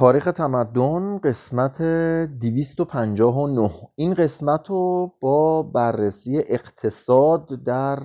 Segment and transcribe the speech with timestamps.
[0.00, 7.98] تاریخ تمدن قسمت 259 این قسمت رو با بررسی اقتصاد در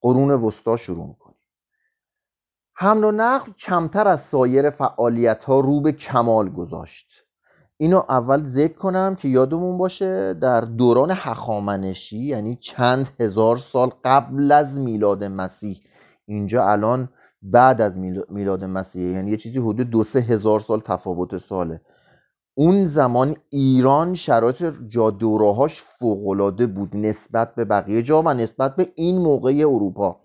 [0.00, 1.40] قرون وسطا شروع می‌کنیم.
[2.74, 7.06] حمل و نقل کمتر از سایر فعالیت ها رو به کمال گذاشت.
[7.76, 14.52] اینو اول ذکر کنم که یادمون باشه در دوران هخامنشی یعنی چند هزار سال قبل
[14.52, 15.80] از میلاد مسیح
[16.26, 17.08] اینجا الان
[17.42, 17.96] بعد از
[18.30, 21.80] میلاد مسیح یعنی یه چیزی حدود دو سه هزار سال تفاوت ساله.
[22.54, 29.18] اون زمان ایران شرایط جادوراهاش فوقالعاده بود نسبت به بقیه جا و نسبت به این
[29.18, 30.20] موقع اروپا.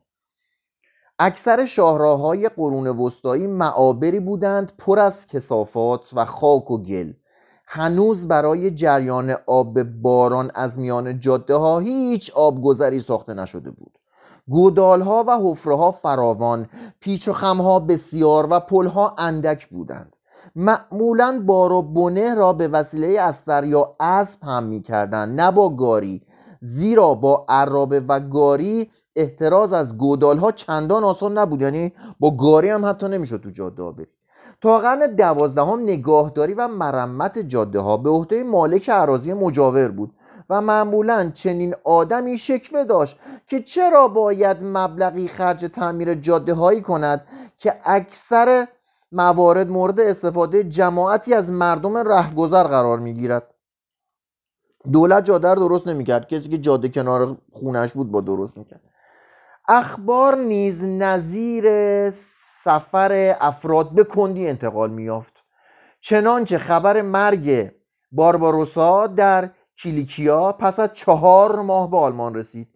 [1.19, 7.11] اکثر شاهراهای قرون وسطایی معابری بودند پر از کسافات و خاک و گل.
[7.67, 13.97] هنوز برای جریان آب باران از میان جاده ها هیچ آبگذری ساخته نشده بود.
[14.49, 19.67] گودال ها و حفره ها فراوان پیچ و خم ها بسیار و پل ها اندک
[19.67, 20.15] بودند.
[20.55, 25.69] معمولا بار و بنه را به وسیله استر یا اسب هم می کردن نه با
[25.69, 26.21] گاری.
[26.61, 32.69] زیرا با عرابه و گاری احتراز از گودال ها چندان آسان نبود یعنی با گاری
[32.69, 34.07] هم حتی نمی‌شد تو جاده ها بری.
[34.61, 40.11] تا قرن دوازدهم نگاهداری و مرمت جاده ها به عهده مالک عراضی مجاور بود.
[40.49, 47.27] و معمولا چنین آدمی شکوه داشت که چرا باید مبلغی خرج تعمیر جاده هایی کند
[47.57, 48.67] که اکثر
[49.11, 53.53] موارد مورد استفاده جماعتی از مردم رهگذر قرار می گیرد
[54.91, 56.27] دولت جاده رو درست نمی‌کرد.
[56.27, 58.81] کسی که جاده کنار خونش بود با درست می‌کرد.
[59.67, 61.65] اخبار نیز نظیر
[62.63, 65.43] سفر افراد به کندی انتقال میافت
[66.01, 67.71] چنانچه خبر مرگ
[68.11, 69.49] بارباروسا در
[69.83, 72.67] کلیکیا پس از چهار ماه به آلمان رسید.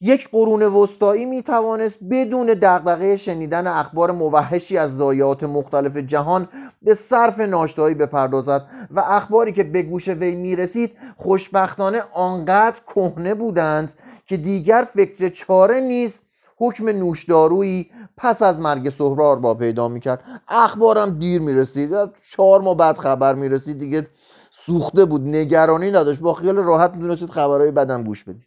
[0.00, 6.48] یک قرون وسطایی می توانست بدون دغدغه شنیدن اخبار موحشی از ضایعات مختلف جهان
[6.82, 13.34] به صرف ناشتایی بپردازد و اخباری که به گوش وی می رسید خوشبختانه آنقدر کهنه
[13.34, 13.92] بودند
[14.26, 16.20] که دیگر فکر چاره نیست
[16.56, 20.24] حکم نوشدارویی پس از مرگ سهرار با پیدا می‌کرد.
[20.48, 21.90] اخبارم دیر می‌رسید.
[22.30, 24.06] چهار ماه بعد خبر می‌رسید دیگه.
[24.66, 26.20] سوخته بود نگرانی نداشت.
[26.20, 28.46] با خیال راحت می‌تونستید خبرهای بدم گوش بدید.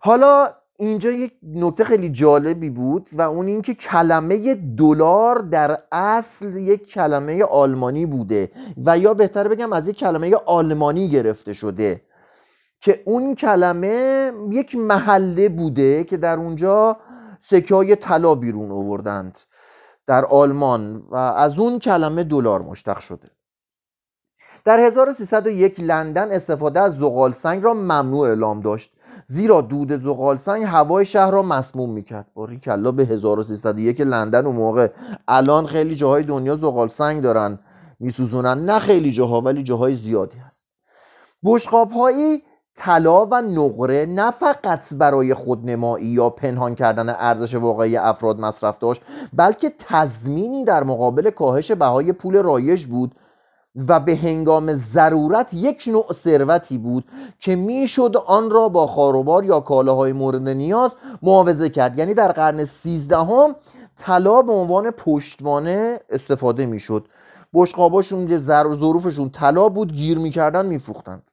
[0.00, 0.48] حالا
[0.78, 7.44] اینجا یک نکته خیلی جالبی بود و اون اینکه کلمه دلار در اصل یک کلمه
[7.44, 8.50] آلمانی بوده
[8.86, 12.02] و یا بهتر بگم از یک کلمه آلمانی گرفته شده
[12.80, 16.96] که اون کلمه یک محله بوده که در اونجا
[17.40, 19.38] سکه های طلا بیرون آوردند
[20.06, 23.30] در آلمان و از اون کلمه دلار مشتق شده.
[24.64, 28.92] در 1301 لندن استفاده از زغال سنگ را ممنوع اعلام داشت.
[29.26, 32.26] زیرا دود زغال سنگ هوای شهر را مسموم می‌کرد.
[32.34, 34.88] باری کلا به 1301 لندن اون موقع.
[35.28, 37.58] الان خیلی جاهای دنیا زغال سنگ دارن.
[38.00, 38.64] میسوزونن.
[38.64, 40.64] نه خیلی جاها ولی جاهای زیادی هست.
[41.44, 42.42] بشقاب هایی
[42.74, 49.02] طلا و نقره نه فقط برای خودنمایی یا پنهان کردن ارزش واقعی افراد مصرف داشت
[49.32, 53.14] بلکه تضمینی در مقابل کاهش بهای پول رایج بود.
[53.76, 57.04] و به هنگام ضرورت یک نوع ثروتی بود
[57.38, 61.98] که می‌شد آن را با خاروبار یا کالاهای مورد نیاز معاوضه کرد.
[61.98, 63.56] یعنی در قرن سیزدهم
[63.96, 67.08] طلا به عنوان پشتوانه استفاده می‌شد.
[67.54, 68.38] بشقاباشون
[68.74, 71.30] ظروفشون طلا بود گیر می‌کردن میفروختند.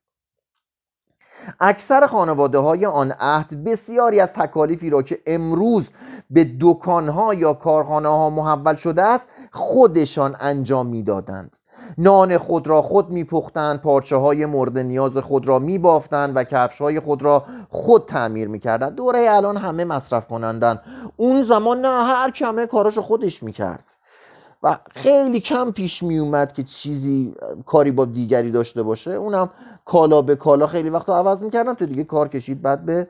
[1.60, 5.90] اکثر خانواده های آن عهد بسیاری از تکالیفی را که امروز
[6.30, 11.56] به دکانها یا کارخانه ها محول شده است خودشان انجام می‌دادند.
[11.98, 17.00] نان خود را خود میپختند پارچه های مورد نیاز خود را میبافتند و کفش های
[17.00, 18.96] خود را خود تعمیر می‌کردند.
[18.96, 20.82] دوره الان همه مصرف کنندن.
[21.18, 23.84] اون زمان نه هر کمه کاراشو خودش می‌کرد.
[24.64, 27.34] و خیلی کم پیش میومد که چیزی
[27.66, 29.12] کاری با دیگری داشته باشه.
[29.12, 29.50] اونم
[29.86, 33.08] کالا به کالا خیلی وقت عوض می‌کردن تو دیگه کار کشید بعد به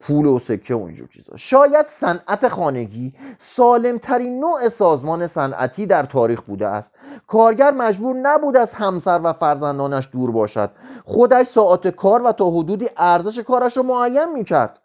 [0.00, 1.36] پول و سکه و اینجور چیزا.
[1.36, 6.92] شاید صنعت خانگی سالمترین نوع سازمان صنعتی در تاریخ بوده است.
[7.26, 10.70] کارگر مجبور نبود از همسر و فرزندانش دور باشد.
[11.04, 14.78] خودش ساعت کار و تا حدودی ارزش کارش را معین می‌کرد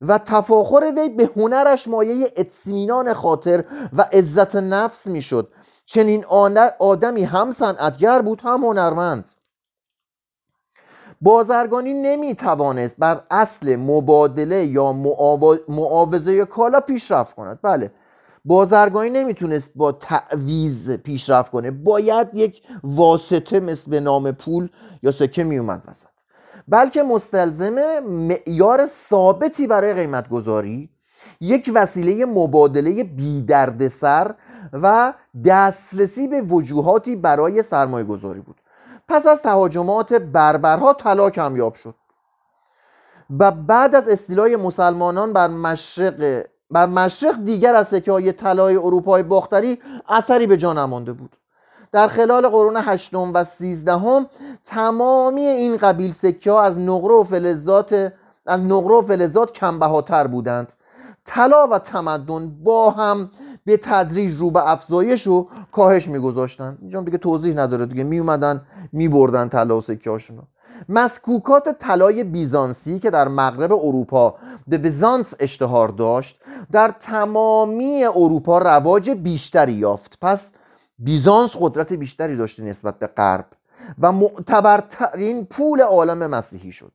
[0.00, 5.52] و تفاخر وی به هنرش مایه اطمینان خاطر و عزت نفس می‌شد.
[5.86, 6.24] چنین
[6.78, 9.28] آدمی هم صنعتگر بود هم هنرمند.
[11.22, 14.92] بازرگانی نمی توانست بر اصل مبادله یا
[15.68, 17.58] معاوضه کالا پیشرفت کند.
[17.62, 17.92] بله.
[18.44, 21.70] بازرگانی نمی‌تونست با تعویز پیشرفت کنه.
[21.70, 24.68] باید یک واسطه مثل به نام پول
[25.02, 26.06] یا سکه میومد وسط.
[26.68, 30.88] بلکه مستلزم معیار ثابتی برای قیمت گذاری
[31.40, 33.46] یک وسیله مبادله بی
[33.88, 34.34] سر
[34.72, 35.12] و
[35.44, 38.61] دسترسی به وجوهاتی برای سرمایه گذاری بود.
[39.08, 41.94] پس از تهاجمات بربرها طلا کمیاب شد.
[43.38, 49.22] و بعد از استیلای مسلمانان بر مشرق بر مشرق دیگر از سکه های طلای اروپای
[49.22, 51.36] باختری اثری به جا نمانده بود.
[51.92, 54.26] در خلال قرون هشتم و سیزدهم
[54.64, 58.12] تمامی این قبیل سکه ها از نقره و فلزات
[58.46, 60.72] از نقره و فلزات کمبهاتر بودند.
[61.24, 63.30] طلا و تمدن با هم
[63.64, 66.78] به تدریج رو به افزایش و کاهش میگذاشتن.
[66.80, 68.04] اینجا دیگه توضیح نداره دیگه.
[68.04, 68.62] می اومدن
[68.92, 70.42] می بردن طلا و سکه هاشونو
[70.88, 74.34] مسکوکات طلای بیزانسی که در مغرب اروپا
[74.66, 76.40] به بیزانس اشتهار داشت
[76.72, 80.18] در تمامی اروپا رواج بیشتری یافت.
[80.20, 80.52] پس
[80.98, 83.46] بیزانس قدرت بیشتری داشته نسبت به غرب
[83.98, 86.92] و معتبرترین پول عالم مسیحی شد.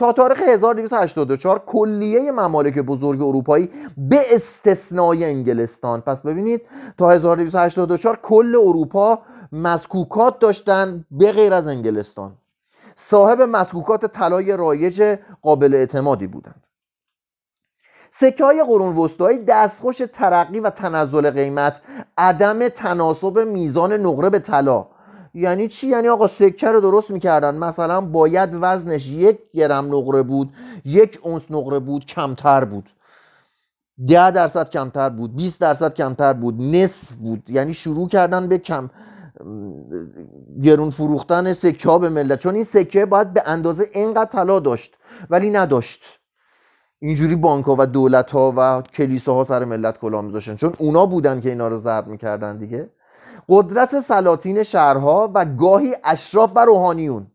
[0.00, 6.00] تا تاریخ 1284 کلیه ممالک بزرگ اروپایی به استثنای انگلستان.
[6.00, 6.62] پس ببینید
[6.98, 9.18] تا 1284 کل اروپا
[9.52, 12.32] مسکوکات داشتن به غیر از انگلستان.
[12.96, 16.64] صاحب مسکوکات طلای رایج قابل اعتمادی بودند.
[18.10, 21.82] سکه های قرون وسطایی دستخوش ترقی و تنزل قیمت
[22.18, 24.86] عدم تناسب میزان نقره به طلا.
[25.34, 27.58] یعنی چی؟ یعنی آقا سکه رو درست می‌کردن.
[27.58, 30.52] مثلا باید وزنش یک گرم نقره بود
[30.84, 32.90] یک اونس نقره بود کمتر بود.
[34.08, 37.50] ده درصد کمتر بود 20 درصد کمتر بود نصف بود.
[37.50, 38.90] یعنی شروع کردن به کم
[40.62, 42.38] گرون فروختن سکه ها به ملت.
[42.38, 44.96] چون این سکه باید به اندازه اینقدر طلا داشت
[45.30, 46.02] ولی نداشت.
[46.98, 50.56] اینجوری بانک ها و دولت ها و کلیساها سر ملت کلا میذاشتن.
[50.56, 52.90] چون اونا بودن که اینا رو ضرب می‌کردن دیگه.
[53.50, 57.26] قدرت سلاطین شهرها و گاهی اشراف و روحانیون.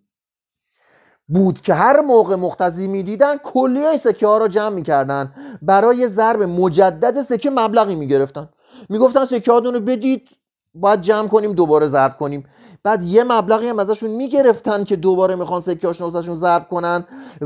[1.28, 5.34] بود که هر موقع مختزی می‌دیدن کلیه سکه ها را جمع می‌کردن.
[5.62, 8.50] برای ضرب مجدد سکه مبلغی می‌گرفتن.
[8.90, 10.30] می‌گفتن سکه ها رو بدید
[10.74, 12.46] باید جمع کنیم دوباره ضرب کنیم.
[12.86, 17.06] بعد یه مبلغی هم ازشون می‌گرفتن که دوباره می‌خوان سکه هاشون ضرب کنن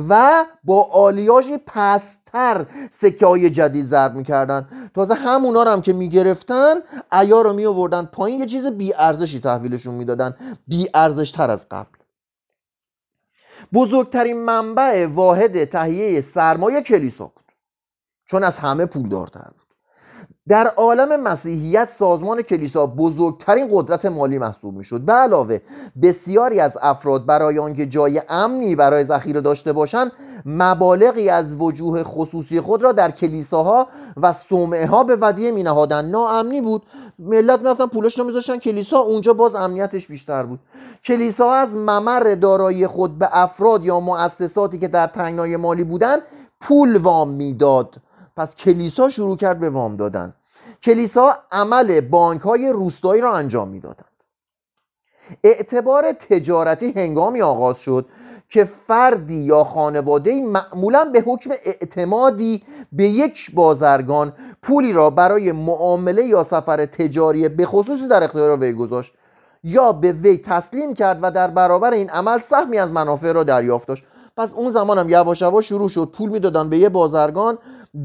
[0.09, 4.89] و با آلیاژ پستر سکه های جدید ضرب می‌کردن.
[4.95, 6.75] تازه همونا رو هم که می‌گرفتن
[7.11, 10.35] عیار رو میآوردن پایین یه چیز بی ارزشی تحویلشون می‌دادن.
[10.67, 11.97] بی ارزش تر از قبل.
[13.73, 17.51] بزرگترین منبع واحد تهیه سرمایه کلیسا بود.
[18.25, 19.58] چون از همه پولدارتر بود
[20.49, 25.01] در عالم مسیحیت سازمان کلیسا بزرگترین قدرت مالی محسوب می‌شد.
[25.01, 25.59] به علاوه
[26.01, 30.11] بسیاری از افراد برای آنکه جای امنی برای ذخیره داشته باشند
[30.45, 33.87] مبالغی از وجوه خصوصی خود را در کلیساها
[34.17, 36.83] و صومعه ها به ودیه می نهادن ناامنی بود.
[37.19, 40.59] ملت می‌رفتن پولش رو میذاشتن کلیسا اونجا باز امنیتش بیشتر بود.
[41.05, 46.21] کلیسا از ممر دارایی خود به افراد یا مؤسساتی که در تنگنای مالی بودند
[46.61, 47.95] پول وام می‌داد.
[48.37, 50.33] پس کلیسا شروع کرد به وام دادن.
[50.83, 54.05] کلیسا عمل بانک های روستایی را انجام می‌دادند.
[55.43, 58.05] اعتبار تجارتی هنگامی آغاز شد
[58.49, 66.23] که فردی یا خانواده معمولا به حکم اعتمادی به یک بازرگان پولی را برای معامله
[66.23, 69.13] یا سفر تجاری به خصوصی در اختیار وی گذاشت
[69.63, 73.87] یا به وی تسلیم کرد و در برابر این عمل سهمی از منافع را دریافت
[73.87, 74.03] داشت.
[74.37, 76.11] پس اون زمان هم یواش یواش شروع شد.
[76.13, 77.57] پول می‌دادن به یه بازرگان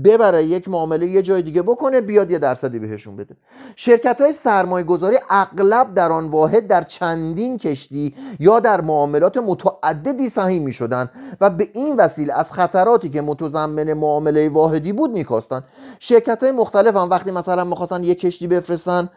[0.05, 3.37] ببره یک معامله یه جای دیگه بکنه بیاد یه درصدی بهشون بده.
[3.77, 10.29] شرکت های سرمایه گذاری اغلب در آن واحد در چندین کشتی یا در معاملات متعددی
[10.29, 11.11] سهیم می شدن
[11.41, 15.65] و به این وسیله از خطراتی که متضمن معامله واحدی بود میکاستن
[15.99, 19.09] شرکت های مختلف هم وقتی مثلا می‌خواستن یک کشتی بفرستن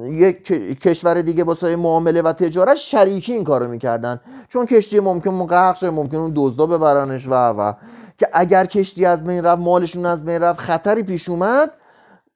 [0.00, 0.42] یک
[0.82, 4.20] کشور دیگه واسه معامله و تجارت شریکی این کارو می‌کردن.
[4.48, 7.72] چون کشتی ممکن غرق ممکن اون دزدا ببرنش و و.
[8.20, 11.70] که اگر کشتی از بین رفت مالشون از بین رفت خطری پیش اومد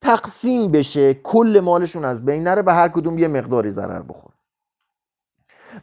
[0.01, 1.15] تقسیم بشه.
[1.15, 4.33] کل مالشون از بین نره به هر کدوم یه مقداری ضرر بخور.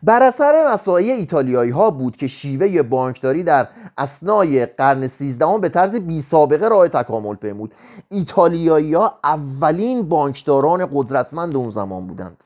[0.03, 3.67] بر اثر مساعی ایتالیایی ها بود که شیوه بانکداری در
[3.97, 7.73] اسنای قرن سیزدهم به طرز بی سابقه راه تکامل پیمود.
[8.09, 12.43] ایتالیایی ها اولین بانکداران قدرتمند اون زمان بودند.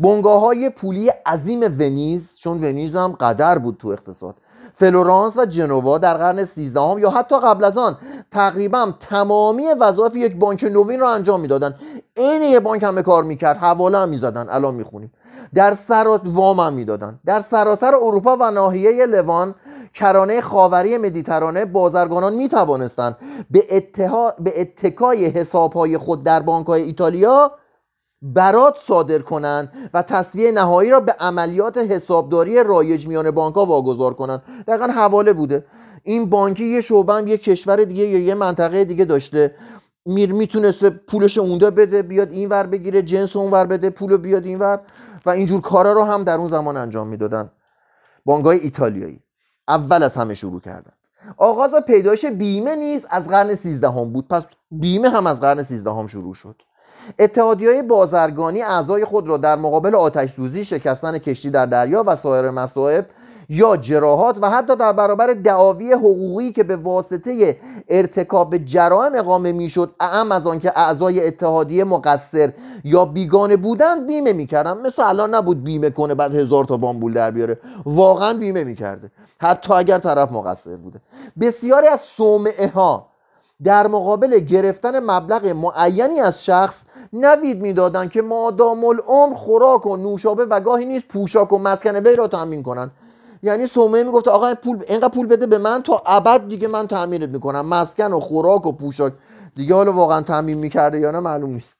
[0.00, 4.36] بنگاه های پولی عظیم ونیز چون ونیز هم قدر بود تو اقتصاد
[4.74, 7.96] فلورانس و جنوا در قرن 13 یا حتی قبل از آن
[8.30, 11.74] تقریبا تمامی وظایف یک بانک نوین را انجام می‌دادن.
[12.16, 13.56] عین یه بانک هم کار می‌کرد.
[13.56, 14.46] حواله هم می‌زدن.
[14.48, 15.12] الان می‌خونیم.
[15.54, 17.20] در سر وام هم می‌دادن.
[17.26, 19.54] در سراسر اروپا و ناحیه لوان
[19.94, 23.16] کرانه خاوری مدیترانه بازرگانان می توانستند
[23.50, 23.62] به,
[24.38, 27.52] به اتکای حسابهای خود در بانک های ایتالیا
[28.22, 34.14] برات صادر کنند و تصویه نهایی را به عملیات حسابداری رایج میان بانک ها واگذار
[34.14, 35.66] کنند دقیقا حواله بوده.
[36.02, 39.54] این بانکی یه شعبه یه کشور دیگه یا یه منطقه دیگه داشته.
[40.06, 44.80] میر می‌تونسته پولش اونده بده بیاد اینور بگیره جنس اونور بده پول بیاد اینور
[45.26, 47.50] و اینجور کارا رو هم در اون زمان انجام می‌دادن.
[48.24, 49.20] بانگای ایتالیایی.
[49.68, 50.92] اول از همه شروع کردن.
[51.36, 54.28] آغاز پیدایش بیمه نیز از قرن سیزدهم بود.
[54.28, 56.62] پس بیمه هم از قرن سیزدهم شروع شد.
[57.18, 62.16] اتحادی های بازرگانی اعضای خود را در مقابل آتش سوزی شکستن کشتی در دریا و
[62.16, 63.06] سایر مصائب
[63.48, 67.58] یا جراحات و حتی در برابر دعاوی حقوقی که به واسطه
[67.88, 72.52] ارتکاب جرائم اقامه می‌شد اعم از آنکه اعضای اتحادیه مقصر
[72.84, 77.30] یا بیگانه بودند بیمه می‌کردن مثل الان نبود بیمه کنه بعد هزار تا بامبول در
[77.30, 77.58] بیاره.
[77.86, 79.10] واقعا بیمه می‌کرده.
[79.38, 81.00] حتی اگر طرف مقصر بوده.
[81.40, 83.13] بسیاری از صومعه ها
[83.62, 90.44] در مقابل گرفتن مبلغ معینی از شخص نوید می‌دادند که مادام العمر خوراک و نوشابه
[90.44, 92.90] و گاهی نیست پوشاک و مسکن وی را تامین کنند.
[93.42, 97.28] یعنی سومه می‌گفت آقا پول اینقدر پول بده به من تا ابد دیگه من تامینت
[97.28, 97.66] می‌کنم.
[97.66, 99.12] مسکن و خوراک و پوشاک.
[99.56, 101.74] دیگه حالا واقعا تامین می‌کرده یا نه معلوم نیست.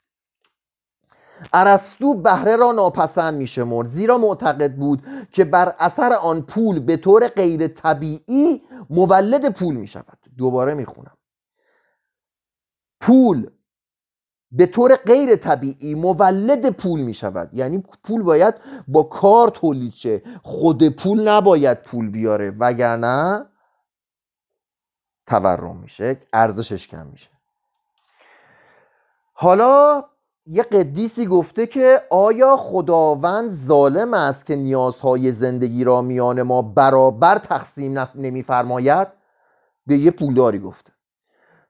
[1.53, 5.03] ارسطو بهره را ناپسند میشمرد زیرا معتقد بود
[5.33, 10.19] که بر اثر آن پول به طور غیر طبیعی مولد پول می‌شود.
[10.39, 11.14] دوباره می‌خونم.
[13.05, 13.51] پول
[14.53, 18.55] به طور غیر طبیعی مولد پول می شود یعنی پول باید
[18.89, 20.23] با کار تولید شه.
[20.43, 22.51] خود پول نباید پول بیاره.
[22.59, 23.47] وگرنه
[25.27, 27.31] تورم میشه ارزشش کم میشه.
[29.33, 30.05] حالا
[30.47, 37.39] یه قدیسی گفته که آیا خداوند ظالم است که نیازهای زندگی را میان ما برابر
[37.39, 39.09] تقسیم نمیفرماید؟
[39.87, 40.94] به یه پولداری گفته.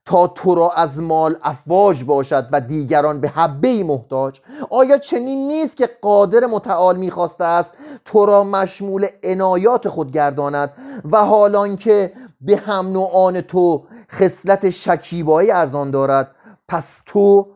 [0.07, 4.41] تا تو را از مال افواج باشد و دیگران به حبه محتاج.
[4.71, 7.71] آیا چنین نیست که قادر متعال می‌خواسته است
[8.05, 10.73] تو را مشمول عنایات خود گرداند
[11.13, 16.31] و حالان که به هم نوعان تو خصلت شکیبایی ارزان دارد
[16.69, 17.47] پس تو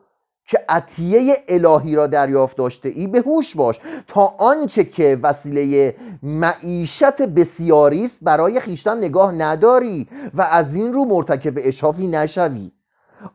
[0.48, 3.80] که عطیه الهی را دریافت داشته ای به هوش باش.
[4.06, 11.04] تا آنچه که وسیله معیشت بسیاری است برای خیشتن نگاه نداری و از این رو
[11.04, 12.72] مرتکب اشافی نشوی.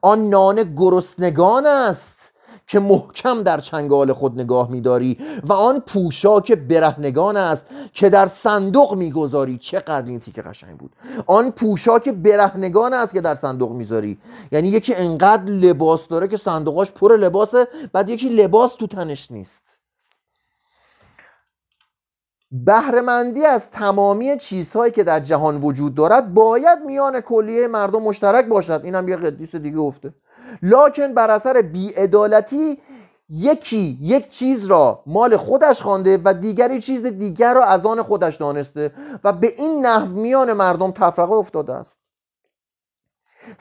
[0.02, 2.23] آن نان گرسنگان است.
[2.68, 8.96] که محکم در چنگال خود نگاه میداری و آن پوشاک برهنگان است که در صندوق
[8.96, 9.58] می‌گذاری.
[9.58, 10.96] چقدر این تیکه قشنگ بود.
[11.28, 14.18] آن پوشاک برهنگان است که در صندوق می‌ذاری.
[14.52, 19.64] یعنی یکی انقدر لباس داره که صندوقاش پر لباسه بعد یکی لباس تو تنش نیست.
[22.52, 28.82] بهرهمندی از تمامی چیزهایی که در جهان وجود دارد باید میان کلیه مردم مشترک باشد.
[28.84, 30.14] این هم یه قدیس دیگه گفته.
[30.62, 32.78] لاکن بر اثر بیعدالتی
[33.30, 38.36] یکی یک چیز را مال خودش خوانده و دیگری چیز دیگر را از آن خودش
[38.36, 38.92] دانسته
[39.24, 41.98] و به این نحو میان مردم تفرقه افتاده است.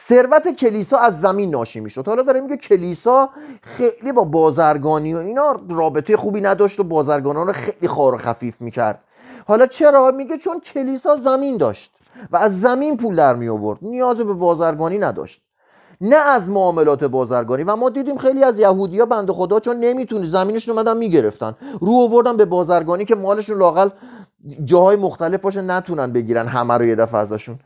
[0.00, 2.08] ثروت کلیسا از زمین ناشی می‌شد.
[2.08, 3.30] حالا داره میگه کلیسا
[3.62, 8.60] خیلی با بازرگانی و اینا رابطه خوبی نداشت و بازرگانان رو خیلی خار و خفیف
[8.60, 9.04] می‌کرد.
[9.46, 11.92] حالا چرا؟ میگه چون کلیسا زمین داشت
[12.30, 15.42] و از زمین پول در می آورد نیاز به بازرگانی نداشت.
[16.02, 17.64] نه از معاملات بازرگانی.
[17.64, 21.56] و ما دیدیم خیلی از یهودیا بند خدا چون نمی‌تونی زمینشون اومدن می‌گرفتن.
[21.80, 23.88] رو آوردن به بازرگانی که مالشون لاقل
[24.64, 27.58] جاهای مختلف باشه نتونن بگیرن همه رو یه دفعه ازشون.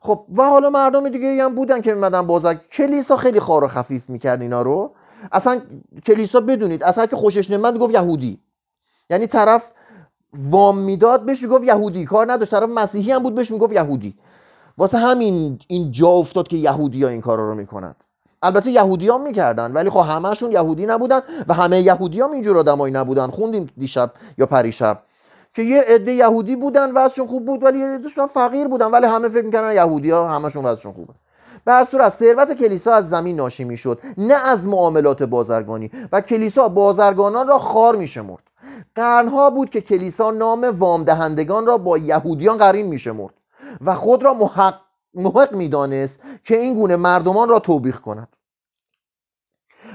[0.00, 4.08] خب و حالا مردم دیگه هم بودن که میمدن بازار کلیسا خیلی خار و خفیف
[4.08, 4.94] می‌کرد اینا رو.
[5.32, 5.60] اصلا
[6.06, 8.40] کلیسا بدونید اصلا که خوشش نمیاد گفت یهودی.
[9.10, 9.72] یعنی طرف
[10.34, 12.04] وام می‌داد بهش گفت یهودی.
[12.04, 14.14] کار نداشت طرف مسیحی هم بود بهش می‌گفت یهودی.
[14.78, 18.04] واسه همین این جا افتاد که یهودی ها این کارا رو می‌کنند
[18.42, 22.94] البته یهودی ها می‌کردن ولی خب همهشون یهودی نبودن و همه یهودی هم اینجور آدمایی
[22.94, 23.26] نبودن.
[23.26, 25.02] خوندیم دیشب یا پریشب
[25.54, 27.98] که یه عده یهودی بودن وضعشون خوب بود ولی یه
[28.34, 31.12] فقیر بودن ولی همه فکر می‌کردن یهودی ها همشون خوبه.
[31.64, 36.68] به هر صورت ثروت کلیسا از زمین ناشی می‌شد نه از معاملات بازرگانی و کلیسا
[36.68, 38.42] بازرگانان را خار میشمرد.
[38.94, 43.34] قرنها بود که کلیسا نام وام دهندگان را با یهودیان قرین میشمرد.
[43.80, 44.80] و خود را محق,
[45.14, 48.28] محق می‌دانست که این گونه مردمان را توبیخ کند.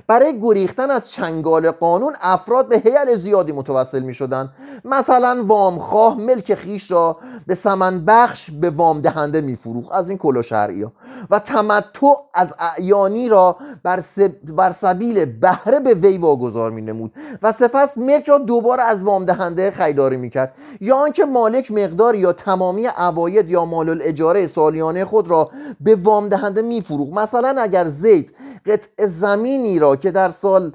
[0.07, 4.49] برای گریختن از چنگال قانون افراد به حیل زیادی متوسل می شدن
[4.85, 7.17] مثلا وامخواه ملک خیش را
[7.47, 10.91] به سمن بخش به وام دهنده می فروخ از این کلا شرعی ها.
[11.29, 14.31] و تمتع از اعیانی را بر, سب...
[14.55, 19.25] بر سبیل بهره به وی واگذار می نمود و سپس ملک را دوباره از وام
[19.25, 25.05] دهنده خیداری می کرد یا آنکه مالک مقدار یا تمامی عواید یا مال الاجاره سالیانه
[25.05, 28.33] خود را به وام دهنده می فروخ مثلا اگر زید
[28.65, 30.71] قطع زمینی را که در سال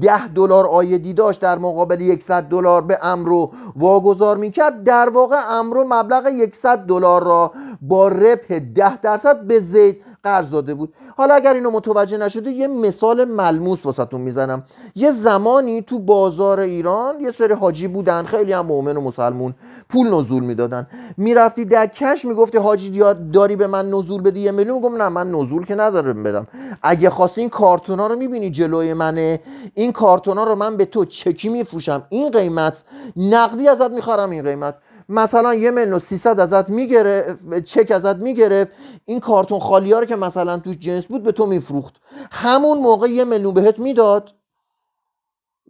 [0.00, 5.84] ده دلار آیدی داشت در مقابل 100 دلار به امرو واگذار می‌کرد در واقع امرو
[5.88, 10.94] مبلغ 100 دلار را با ربح 10 درصد به زید قرض داده بود.
[11.16, 14.64] حالا اگر اینو متوجه نشده یه مثال ملموس واسهتون می‌زنم.
[14.94, 19.54] یه زمانی تو بازار ایران یه سری حاجی بودن خیلی هم مؤمن و مسلمون.
[19.92, 20.86] پول نزول می‌دادن.
[21.16, 25.30] می‌رفتی در کش می‌گفتی حاجی داری به من نزول بدی یه میلیون؟ میگم نه من
[25.30, 26.46] نزول که ندارم بدم.
[26.82, 29.40] اگه خواستی این کارتونا رو می‌بینی جلوی منه
[29.74, 32.06] این کارتونا رو من به تو چکی میفروشم.
[32.08, 32.84] این قیمت
[33.16, 34.74] نقدی ازت می‌خرم این قیمت.
[35.08, 38.72] مثلا یه میلیون سیصد ازت می‌گرفت چک ازت می‌گرفت.
[39.04, 41.94] این کارتون خالی ها رو که مثلا تو جنس بود به تو میفروخت.
[42.30, 44.30] همون موقع یه میلیون بهت می‌داد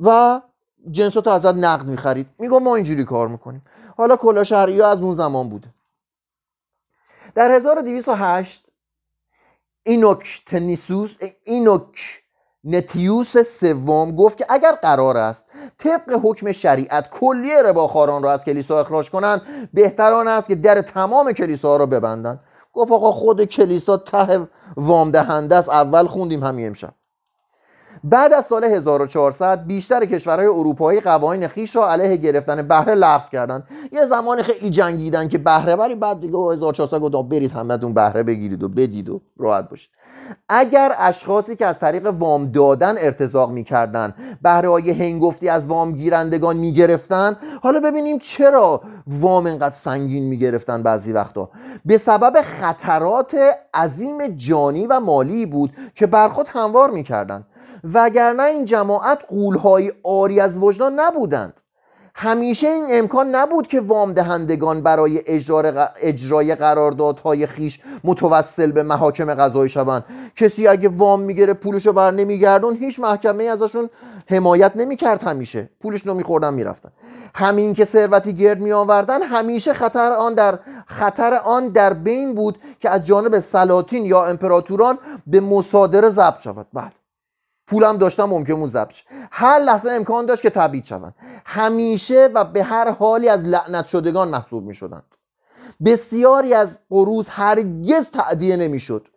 [0.01, 0.41] و
[0.91, 2.27] جنساتو ازت نقد می‌خرید.
[2.39, 3.63] میگم ما اینجوری کار می‌کنیم.
[3.97, 5.69] حالا کلا شهری از اون زمان بوده.
[7.35, 8.65] در 1208
[9.83, 12.23] اینوک تنیسوس اینوک
[12.65, 15.45] نتیوس سوم گفت که اگر قرار است
[15.79, 21.33] طبق حکم شریعت کلیه رباخاران را از کلیسا اخراج کنند بهتران است که در تمام
[21.33, 22.41] کلیسا را ببندند.
[22.73, 26.95] گفت آقا خود کلیسا ته وام دهنده است اول خوندیم همین امشب.
[28.05, 33.65] بعد از سال 1400 بیشتر کشورهای اروپایی قوانین خیش را علیه گرفتن بهره لغو کردند.
[33.93, 38.63] یه زمان خیلی جنگیدن که بهره ولی بعد دیگه 1400 گفتم برید همتون بهره بگیرید
[38.63, 39.91] و بدید و راحت باشید.
[40.49, 46.57] اگر اشخاصی که از طریق وام دادن ارتزاق می‌کردن بهره های هنگفتی از وام گیرندگان
[46.57, 51.51] می‌گرفتن حالا ببینیم چرا وام انقدر سنگین می‌گرفتن بعضی وقتا.
[51.85, 53.37] به سبب خطرات
[53.75, 57.47] عظیم جانی و مالی بود که بر خود هموار می‌کردند
[57.85, 61.61] وگرنه این جماعت قولهای آری از وجدان نبودند.
[62.15, 65.23] همیشه این امکان نبود که وام دهندگان برای
[65.97, 70.05] اجرای قراردادهای خیش متوسل به محاکم قضایی شوند.
[70.37, 73.91] کسی اگه وام می‌گیره پولشو بر نمیگردون هیچ محکمه ازشون
[74.31, 75.71] حمایت نمی‌کرد همیشه.
[75.81, 76.93] پولش رو میخوردن می‌رفتن.
[77.35, 82.59] همین که ثروتی گرد می آوردن همیشه خطر آن در خطر آن در بین بود
[82.81, 86.67] که از جانب سلاطین یا امپراتوران به مصادره ضبط شود.
[86.73, 87.02] بله.
[87.73, 88.95] پولم داشتم ممکن بود ضبط
[89.31, 91.15] هر لحظه امکان داشت که تبعید شوند.
[91.47, 95.15] همیشه و به هر حالی از لعنت شدگان محسوب می شدند
[95.85, 99.09] بسیاری از قروز هرگز تعدیه نمی‌شد.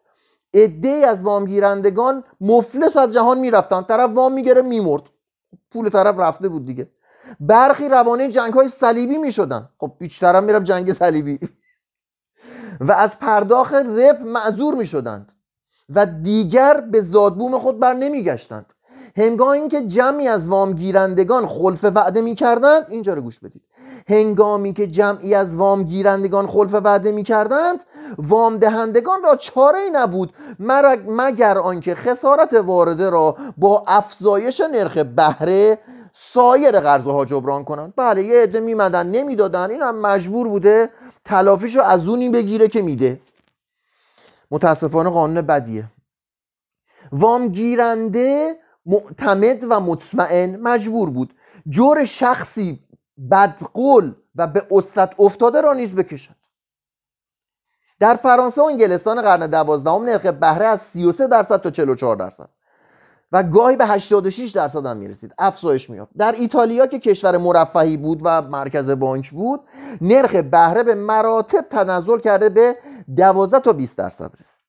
[0.54, 5.04] عده از وامگیرندگان مفلس از جهان می‌رفتن طرف وام می‌گیره میمرد.
[5.72, 6.90] پول طرف رفته بود دیگه.
[7.40, 11.40] برخی روانه جنگ های صلیبی می‌شدن خب بیشتر میرم جنگ صلیبی.
[12.80, 15.32] و از پرداخت رپ معذور می‌شدند.
[15.90, 18.74] و دیگر به زادبوم خود بر نمیگشتند.
[19.18, 23.62] هنگامی که جمعی از وامگیرندگان خلف وعده می‌کردند اینجا رو گوش بدید.
[24.10, 27.84] هنگامی که جمعی از وام گیرندگان خلف وعده می کردند
[28.18, 30.34] وام دهندگان را چاره ای نبود
[31.08, 35.78] مگر آنکه خسارت وارده را با افزایش نرخ بهره
[36.14, 37.94] سایر قرضه ها جبران کنند.
[37.96, 40.90] بله یه عده میمدن نمی‌دادن این هم مجبور بوده
[41.26, 43.20] تلافیشو از اونی بگیره که میده.
[44.52, 45.92] متاسفانه قانون بدیه.
[47.12, 48.56] وامگیرنده
[48.86, 51.34] معتمد و مطمئن مجبور بود
[51.70, 52.80] جور شخصی
[53.32, 56.36] بدقول و به اسرت افتاده را نیز بکشد.
[58.00, 62.50] در فرانسه و انگلستان قرن دوازدهم نرخ بهره از 33 درصد تا 44 درصد
[63.32, 65.34] و گاهی به 86 درصد هم می‌رسید.
[65.38, 69.62] افزایش میافت در ایتالیا که کشور مرفهی بود و مرکز بانک بود
[70.02, 72.78] نرخ بهره به مراتب تنزل کرده به
[73.16, 74.66] 12 تا 20 درصد رسید.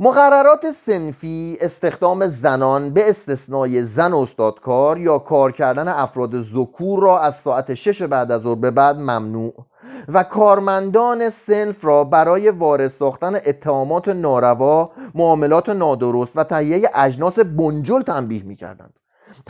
[0.00, 7.36] مقررات سنفی استخدام زنان به استثنای زن استادکار یا کار کردن افراد زکور را از
[7.36, 9.66] ساعت 6 بعد از ظهر به بعد ممنوع
[10.08, 18.02] و کارمندان سنف را برای وارد ساختن اتهامات ناروا معاملات نادرست و تهیه اجناس بنجل
[18.02, 18.94] تنبیه می‌کردند.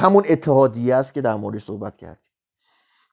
[0.00, 2.27] همون اتحادیه است که در موردش صحبت کردیم.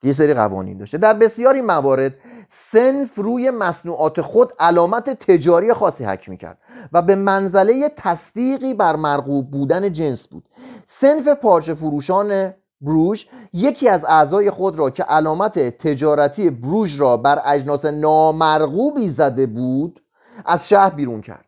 [0.03, 0.97] یه سری قوانین داشته.
[0.97, 2.13] در بسیاری موارد
[2.49, 6.57] سنف روی مصنوعات خود علامت تجاری خاصی حک می‌کرد
[6.93, 10.49] و به منزله تصدیقی بر مرغوب بودن جنس بود.
[10.85, 17.41] سنف پارچه فروشان بروژ یکی از اعضای خود را که علامت تجارتی بروژ را بر
[17.45, 20.01] اجناس نامرغوبی زده بود
[20.45, 21.45] از شهر بیرون کرد.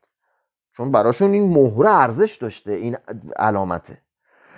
[0.72, 2.98] چون براشون این مهره ارزش داشته این
[3.40, 3.98] علامته.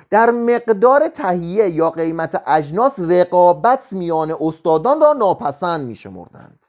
[0.09, 6.65] در مقدار تهیه یا قیمت اجناس رقابت میان استادان را ناپسند میشمردند.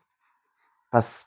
[0.92, 1.26] پس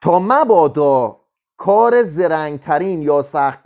[0.00, 1.20] تا مبادا
[1.56, 3.60] کار زرنگترین یا سخت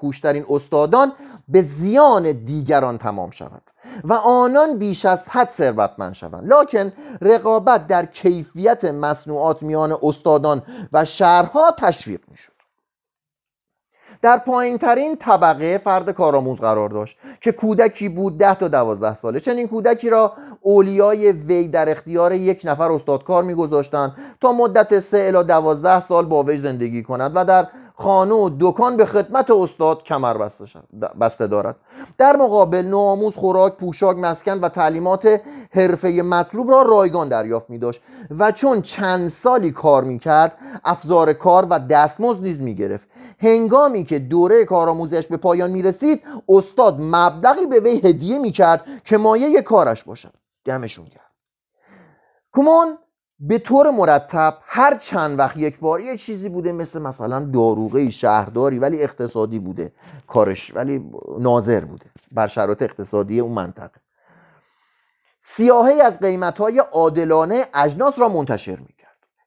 [0.50, 1.12] استادان
[1.48, 3.62] به زیان دیگران تمام شود
[4.04, 6.52] و آنان بیش از حد ثروتمند شوند.
[6.52, 12.55] لکن رقابت در کیفیت مصنوعات میان استادان و شهرها تشویق می‌شد.
[14.26, 19.40] در پایین ترین طبقه فرد کارآموز قرار داشت که کودکی بود ده تا دوازده ساله.
[19.40, 25.44] چنین کودکی را اولیای وی در اختیار یک نفر استادکار میگذاشتند تا مدت سه الی
[25.44, 30.48] دوازده سال با وی زندگی کند و در خانه و دکان به خدمت استاد کمر
[31.20, 31.76] بسته دارد.
[32.18, 38.00] در مقابل ناموز خوراک پوشاک مسکن و تعلیمات حرفه مطلوب را رایگان دریافت می داشت
[38.38, 44.04] و چون چند سالی کار می کرد افزار کار و دستمزد نیز می گرفت هنگامی
[44.04, 49.16] که دوره کارآموزیش به پایان می رسید استاد مبلغی به وی هدیه می کرد که
[49.16, 50.32] مایه کارش باشد.
[50.64, 51.30] دمشون کرد
[52.52, 52.98] کمان
[53.40, 58.78] به طور مرتب هر چند وقت یک بار یه چیزی بوده مثل مثلا داروغه شهرداری
[58.78, 59.92] ولی اقتصادی بوده.
[60.26, 62.06] کارش ولی ناظر بوده.
[62.32, 64.00] بر شرایط اقتصادی اون منطقه.
[65.40, 68.95] سیاهی از قیمت های عادلانه اجناس را منتشر می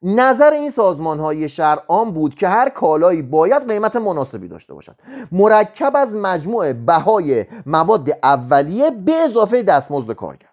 [0.04, 4.96] نظر این سازمان های شهر آن بود که هر کالایی باید قیمت مناسبی داشته باشد.
[5.32, 10.50] مرکب از مجموع بهای مواد اولیه به اضافه دستمزد کارگر.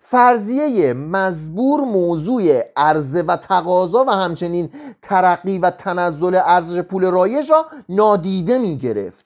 [0.00, 4.70] فرضیه مزبور موضوع عرضه و تقاضا و همچنین
[5.02, 9.23] ترقی و تنزل ارزش پول رایج را نادیده می گرفت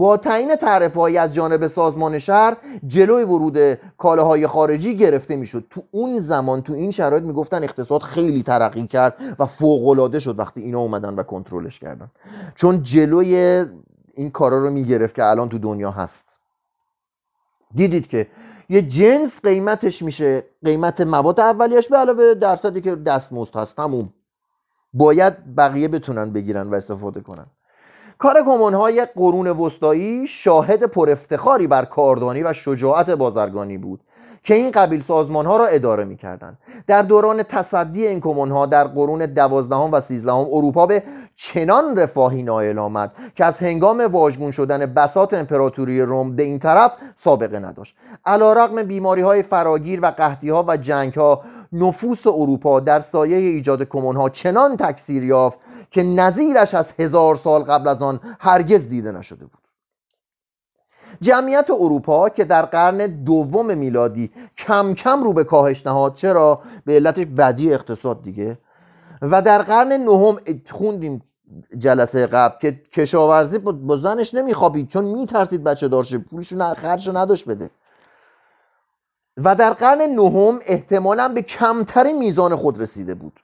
[0.00, 3.58] با تعیین تعرفه از جانب سازمان شهر جلوی ورود
[3.98, 5.64] کالاهای خارجی گرفته می‌شد.
[5.70, 10.60] تو اون زمان تو این شرایط می‌گفتن اقتصاد خیلی ترقی کرد و فوق شد وقتی
[10.60, 12.10] اینا اومدن و کنترلش کردن.
[12.54, 13.64] چون جلوی
[14.14, 16.24] این کارا رو می‌گرفت که الان تو دنیا هست.
[17.74, 18.26] دیدید که
[18.68, 20.44] یه جنس قیمتش میشه.
[20.64, 23.76] قیمت مواد اولیش به علاوه درصدی که دستمزد هست.
[23.76, 24.12] تموم.
[24.92, 27.46] باید بقیه بتونن بگیرن و استفاده کنن.
[28.20, 28.38] کار
[28.74, 34.00] های قرون وسطایی شاهد پر افتخاری بر کاردانی و شجاعت بازرگانی بود
[34.42, 36.58] که این قبیل سازمان ها را اداره می کردن.
[36.86, 41.02] در دوران تصدی این کمون ها در قرون دوازدهم و سیزدهم اروپا به
[41.36, 46.92] چنان رفاهی نایل آمد که از هنگام واژگون شدن بسات امپراتوری روم به این طرف
[47.16, 52.80] سابقه نداشت علا رقم بیماری های فراگیر و قحطی ها و جنگ ها نفوس اروپا
[52.80, 55.58] در سایه ایجاد کمون ها چنان تکثیر یافت
[55.90, 59.60] که نظیرش از هزار سال قبل از آن هرگز دیده نشده بود.
[61.20, 66.94] جمعیت اروپا که در قرن دوم میلادی کم کم رو به کاهش نهاد چرا؟ به
[66.94, 68.58] علتش بدی اقتصاد دیگه.
[69.22, 70.36] و در قرن نهم
[70.70, 71.22] خوندیم
[71.78, 77.70] جلسه قبل که کشاورزی با زنش نمیخوابید چون میترسید بچه دارشه پولش خرج نداشت بده.
[79.36, 83.40] و در قرن نهم احتمالا به کمترین میزان خود رسیده بود.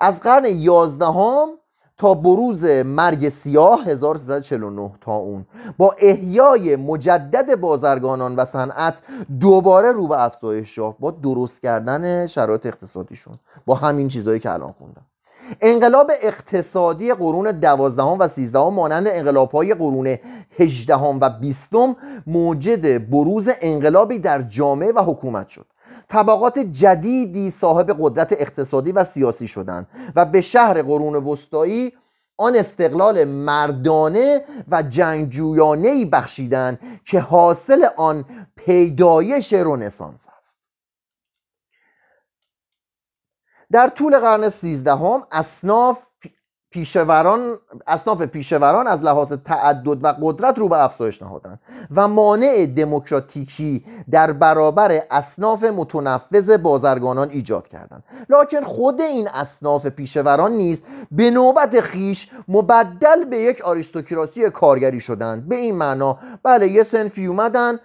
[0.00, 1.48] از قرن یازدهم
[1.98, 5.46] تا بروز مرگ سیاه 1349 تا اون.
[5.78, 9.02] با احیای مجدد بازرگانان و صنعت
[9.40, 13.34] دوباره رو به افزایش یافت با درست کردن شرایط اقتصادیشون.
[13.66, 15.06] با همین چیزهایی که الان خوندم.
[15.60, 20.18] انقلاب اقتصادی قرون دوازدهم و سیزدهم مانند انقلاب های قرون
[20.58, 25.66] هجدهم و بیستم موجد بروز انقلابی در جامعه و حکومت شد.
[26.08, 29.86] طبقات جدیدی صاحب قدرت اقتصادی و سیاسی شدند
[30.16, 31.92] و به شهر قرون وسطایی
[32.36, 38.24] آن استقلال مردانه و جنگجویانه ای بخشیدند که حاصل آن
[38.56, 40.58] پیدایش رنسانس است.
[43.72, 46.06] در طول قرن سیزدهم اصناف
[46.74, 51.60] پیشوران اصناف پیشوران از لحاظ تعدد و قدرت رو به افزایش نهادند
[51.96, 60.52] و مانع دموکراتیکی در برابر اصناف متنفذ بازرگانان ایجاد کردند لکن خود این اصناف پیشوران
[60.52, 60.82] نیز
[61.12, 65.48] به نوبت خیش مبدل به یک آریستوکراسی کارگری شدند.
[65.48, 67.78] به این معنا بله یه سنفی اومدن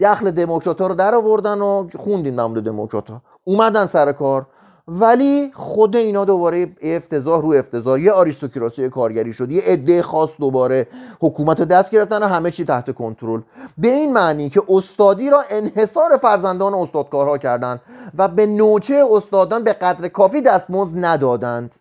[0.00, 3.04] دخل دموکرات رو در آوردن و خوندین مملو دموکرات
[3.44, 4.46] اومدن سر کار
[4.92, 10.86] ولی خود اینا دوباره افتضاح رو افتضاح یه آریستوکراسی کارگری شد یه عده خاص دوباره
[11.20, 13.40] حکومت دست گرفتن و همه چی تحت کنترل.
[13.78, 17.80] به این معنی که استادی را انحصار فرزندان استادکارها کردند
[18.18, 21.74] و به نوچه استادان به قدر کافی دستمزد ندادند.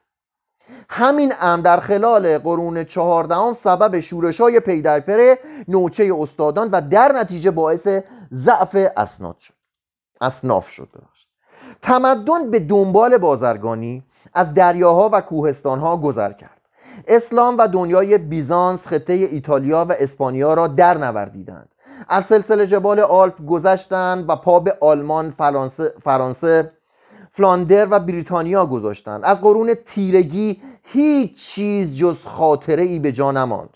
[0.89, 6.81] همین امر در خلال قرون چهاردهم سبب شورش های پی در پره نوچه استادان و
[6.89, 7.87] در نتیجه باعث
[8.33, 9.53] ضعف اسناد شد.
[10.21, 10.89] اصناف شد.
[11.81, 16.61] تمدن به دنبال بازرگانی از دریاها و کوهستانها گذر کرد.
[17.07, 21.69] اسلام و دنیای بیزانس خطه ایتالیا و اسپانیا را در نوردیدند.
[22.09, 26.71] از سلسله جبال آلپ گذشتند و پا به آلمان فرانسه, فرانسه
[27.31, 29.21] فلاندر و بریتانیا گذاشتند.
[29.23, 33.69] از قرون تیرگی هیچ چیز جز خاطره ای به جا نماند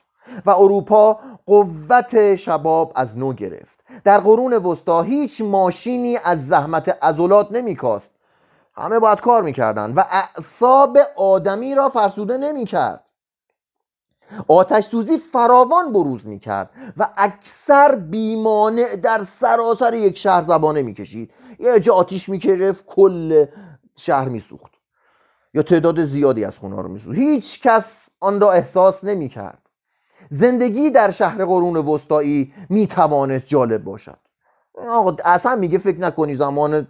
[0.46, 3.80] و اروپا قوت شباب از نو گرفت.
[4.04, 8.12] در قرون وسطا هیچ ماشینی از زحمت ازولات نمیکاست.
[8.76, 13.04] همه باید کار می‌کردن و اعصاب آدمی را فرسوده نمی‌کرد.
[14.48, 21.32] آتش سوزی فراوان بروز می‌کرد و اکثر بیمانع در سراسر یک شهر زبانه می‌کشید.
[21.60, 23.46] یه جا آتیش میکرفت کل
[23.96, 24.74] شهر میسوخت.
[25.54, 27.18] یا تعداد زیادی از خونه رو میسوخت.
[27.18, 29.63] هیچ کس آن را احساس نمی کرد
[30.34, 34.18] زندگی در شهر قرون وسطایی می توانست جالب باشد.
[34.90, 36.88] آقا اصلا میگه فکر نکنی زمان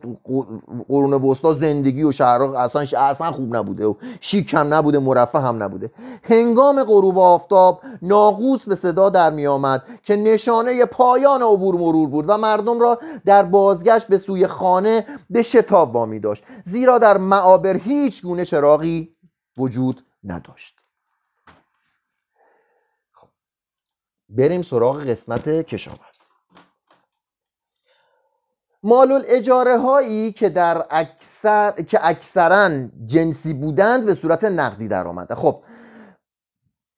[0.87, 5.63] قرون وسطا زندگی و شهرها اصلا اصلا خوب نبوده و شیک هم نبوده مرفه هم
[5.63, 5.91] نبوده.
[6.23, 12.25] هنگام غروب آفتاب ناقوس به صدا در می آمد که نشانه پایان عبور مرور بود
[12.27, 16.43] و مردم را در بازگشت به سوی خانه به شتاب وامی داشت.
[16.65, 19.15] زیرا در معابر هیچ گونه چراغی
[19.57, 20.82] وجود نداشت.
[24.37, 25.99] بریم سراغ قسمت کشاورز
[28.83, 35.35] مال اجاره هایی که در اکثر که اکثرا جنسی بودند به صورت نقدی در آمده
[35.35, 35.63] خب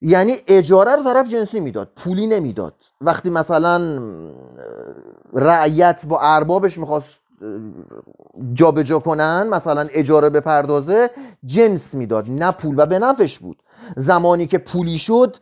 [0.00, 2.74] یعنی اجاره رو طرف جنسی می‌داد پولی نمی‌داد.
[3.00, 4.00] وقتی مثلا
[5.32, 7.08] رعیت با اربابش می‌خواست
[8.52, 11.10] جابجا کنن مثلا اجاره به پردازه
[11.44, 13.62] جنس می‌داد نه پول و به نفش بود.
[13.96, 15.36] زمانی که پولی شد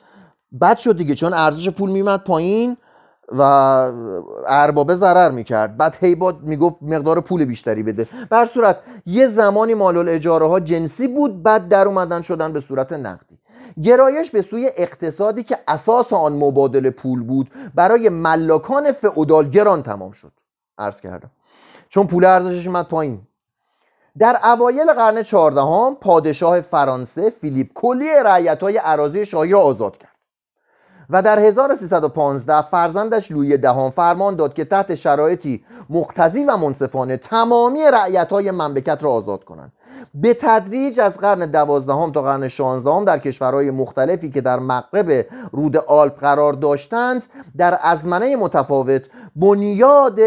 [0.61, 2.77] بد شد دیگه چون ارزش پول میمد پایین
[3.33, 3.43] و
[4.49, 5.77] اربابه ضرر می‌کرد.
[5.77, 8.09] بعد هیبات می‌گفت مقدار پول بیشتری بده.
[8.31, 12.93] بر صورت یه زمانی مال اجاره ها جنسی بود بعد در اومدن شدن به صورت
[12.93, 13.39] نقدی.
[13.83, 20.13] گرایش به سوی اقتصادی که اساس آن مبادله پول بود برای ملاکان فئودال گران تمام
[20.13, 20.33] شد.
[20.79, 21.31] عرض کردم.
[21.89, 23.21] چون پول ارزشش اومد پایین.
[24.19, 30.14] در اوایل قرن چهاردهم پادشاه فرانسه فیلیپ کلی رعیت های عراضی شاهی را آزاد کرد.
[31.11, 37.81] و در 1315 فرزندش لوی دهم فرمان داد که تحت شرایطی مقتضی و منصفانه تمامی
[37.93, 39.73] رعیت های مملکت را آزاد کنند.
[40.15, 45.77] به تدریج از قرن دوازدهم تا قرن شانزدهم در کشورهای مختلفی که در مغرب رود
[45.77, 47.23] آلپ قرار داشتند
[47.57, 49.03] در ازمنه متفاوت
[49.37, 50.21] بنیاد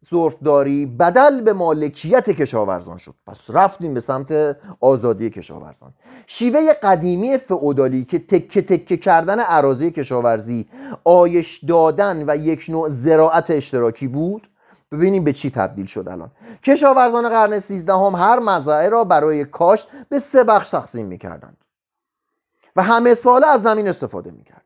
[0.00, 3.14] صرفداری بدل به مالکیت کشاورزان شد.
[3.26, 5.94] پس رفتیم به سمت آزادی کشاورزان.
[6.26, 10.68] شیوه قدیمی فعودالی که تکه تکه کردن عراضی کشاورزی
[11.04, 14.48] آیش دادن و یک نوع زراعت اشتراکی بود.
[14.92, 16.30] ببینیم به چی تبدیل شد الان.
[16.62, 21.56] کشاورزان قرن سیزدهم هر مزرعه را برای کاشت به سه بخش تقسیم می‌کردند
[22.76, 24.57] و همه ساله از زمین استفاده می‌کردند.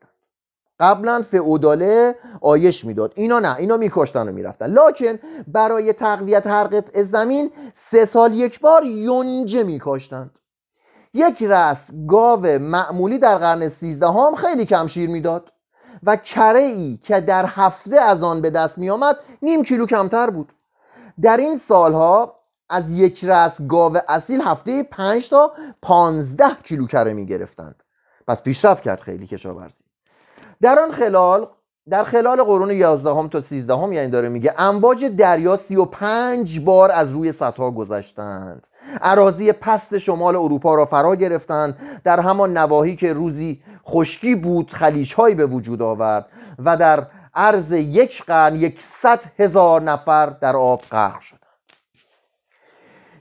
[0.79, 3.13] قبلا فئوداله آیش می‌داد.
[3.15, 4.65] اینا نه اینا میکشتن و می‌رفتن.
[4.65, 10.39] لکن برای تقویت هر قطع زمین سه سال یک بار یونجه میکاشتند
[11.13, 15.51] یک رس گاو معمولی در قرن سیزدهم خیلی کم شیر می‌داد
[16.03, 20.29] و کره ای که در هفته از آن به دست می آمد نیم کیلو کمتر
[20.29, 20.53] بود.
[21.21, 27.25] در این سالها از یک رس گاو اصیل هفته پنج تا پانزده کیلو کره می
[27.25, 27.83] گرفتند
[28.27, 29.82] پس پیشرفت کرد خیلی کشاورزی.
[30.63, 31.47] در آن خلال
[31.89, 37.11] در خلال قرون 11 تا 13 هم یعنی داره میگه امواج دریا 35 بار از
[37.11, 38.67] روی سطح گذشتند.
[39.01, 41.77] عراضی پست شمال اروپا را فرا گرفتند.
[42.03, 46.25] در همان نواحی که روزی خشکی بود خلیجهایی به وجود آورد
[46.65, 51.39] و در عرض یک قرن یکصد هزار نفر در آب غرق شدند.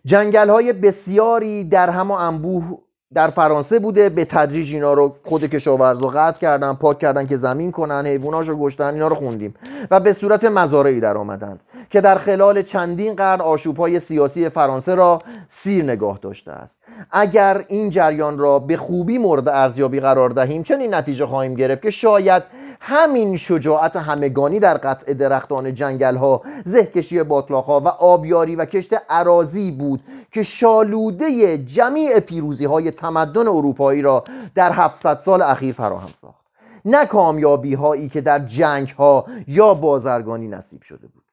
[0.04, 2.78] جنگل های بسیاری در همان انبوه
[3.14, 7.36] در فرانسه بوده به تدریج اینا رو خود کشاورز رو قطع کردن پاک کردن که
[7.36, 9.54] زمین کنن حیواناش رو گشتن اینا رو خوندیم.
[9.90, 15.18] و به صورت مزارعی در آمدند که در خلال چندین قرن آشوبهای سیاسی فرانسه را
[15.48, 16.76] سیر نگاه داشته است.
[17.10, 21.90] اگر این جریان را به خوبی مورد ارزیابی قرار دهیم چنین نتیجه خواهیم گرفت که
[21.90, 22.42] شاید
[22.84, 28.94] همین شجاعت همگانی در قطع درختان جنگل ها زهکشی باطلاق ها و آبیاری و کشت
[29.08, 36.10] عراضی بود که شالوده جمیع پیروزی های تمدن اروپایی را در 700 سال اخیر فراهم
[36.20, 36.46] ساخت.
[36.84, 41.24] نه کامیابی هایی که در جنگ ها یا بازرگانی نصیب شده بود.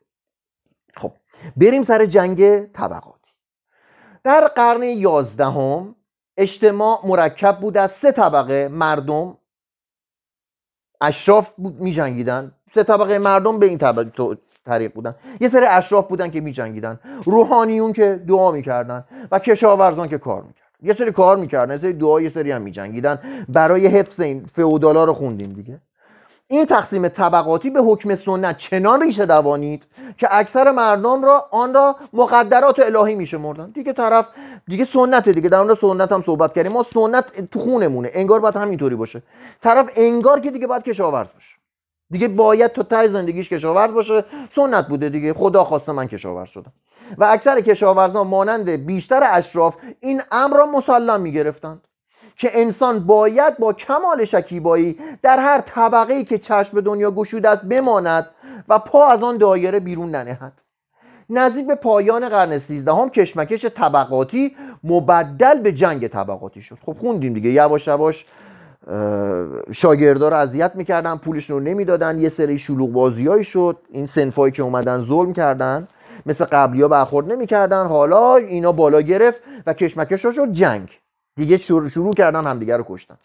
[0.96, 1.12] خب
[1.58, 3.34] بریم سر جنگ طبقاتی.
[4.24, 5.96] در قرن یازدهم
[6.38, 9.39] اجتماع مرکب بود از سه طبقه مردم
[11.02, 15.16] اشراف می جنگیدن سه طبقه مردم به این طبقه طریق بودن.
[15.42, 20.42] یه سری اشراف بودن که می جنگیدن روحانیون که دعا می‌کردن و کشاورزان که کار
[20.42, 20.70] می‌کردن.
[20.82, 24.46] یه سری کار می‌کردن یه سری دعا یه سری هم می جنگیدن برای حفظ این
[24.54, 25.82] فئودالا رو خوندیم دیگه.
[26.52, 31.96] این تقسیم طبقاتی به حکم سنت چنان ریشه دوانید که اکثر مردم را آن را
[32.14, 33.70] مقدرات الهی میشه مردن.
[33.70, 34.28] دیگه طرف
[34.68, 35.50] دیگه سنت دیگه.
[35.50, 36.72] در اون سنت هم صحبت کردیم.
[36.72, 38.12] ما سنت تو خونمونه.
[38.14, 39.24] انگار باید همینطوری باشه.
[39.62, 41.56] طرف انگار که دیگه باید کشاورز باشه.
[42.12, 44.26] دیگه باید تو تای زندگیش کشاورز باشه.
[44.50, 45.34] سنت بوده دیگه.
[45.34, 46.74] خدا خواسته من کشاورز شدم.
[47.18, 51.82] و اکثر کشاورزان مانند بیشتر اشراف این امر را مسلم می‌گرفتند.
[52.40, 57.62] که انسان باید با کمال شکیبایی در هر طبقه که چشم به دنیا گشوده است
[57.62, 58.28] بماند
[58.70, 60.62] و پا از آن دایره بیرون ننهد.
[61.30, 66.78] نزدیک به پایان قرن سیزدهم کشمکش طبقاتی مبدل به جنگ طبقاتی شد.
[66.86, 67.50] خب خوندیم دیگه.
[67.50, 68.26] یواش یواش
[69.72, 73.78] شاگردا رو اذیت می‌کردن پولشون رو نمی‌دادن یه سری شلوغ بازیایی شد.
[73.90, 75.88] این سنفایی که اومدن ظلم کردن
[76.26, 77.86] مثل قبلی ها برخورد نمی‌کردن.
[77.86, 81.00] حالا اینا بالا گرفت و کشمکش شد جنگ
[81.40, 83.18] دیگه شروع, کردن همدیگه رو کشتن.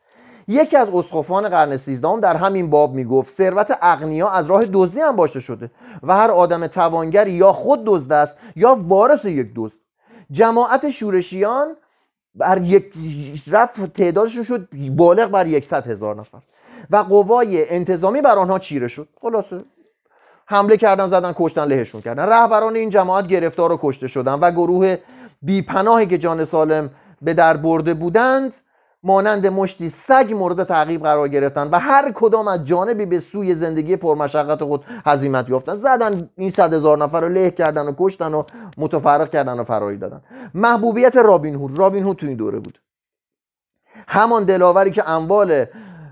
[0.49, 5.17] یکی از اسقفان قرن سیزدهم در همین باب می‌گفت ثروت اغنیا از راه دزدی هم
[5.17, 5.71] باشه شده
[6.03, 9.77] و هر آدم توانگری یا خود دزد است یا وارث یک دزد.
[10.31, 11.77] جماعت شورشیان
[12.35, 12.95] بر یک
[13.51, 16.39] رفت تعدادشون شد بالغ بر یکصد هزار نفر
[16.91, 19.09] و قوای انتظامی بر آنها چیره شد.
[19.23, 19.65] خلاصه
[20.47, 22.29] حمله کردن زدن کشتن لهشون کردن.
[22.29, 24.97] رهبران این جماعت گرفتار و کشته شدن و گروه
[25.43, 26.91] بیپناهی که جان سالم
[27.25, 28.55] به در برده بودند
[29.03, 33.97] مانند مشتی سگ مورد تعقیب قرار گرفتن و هر کدام از جانبی به سوی زندگی
[33.97, 38.43] پرمشقت خود هزیمت یافتن زدن این صد هزار نفر رو له کردن و کشتن و
[38.79, 40.21] متفرق کردن و فراری دادن.
[40.55, 41.79] محبوبیت رابین هود.
[41.79, 42.81] رابین هود تو این دوره بود.
[44.09, 45.65] همان دلاوری که اموال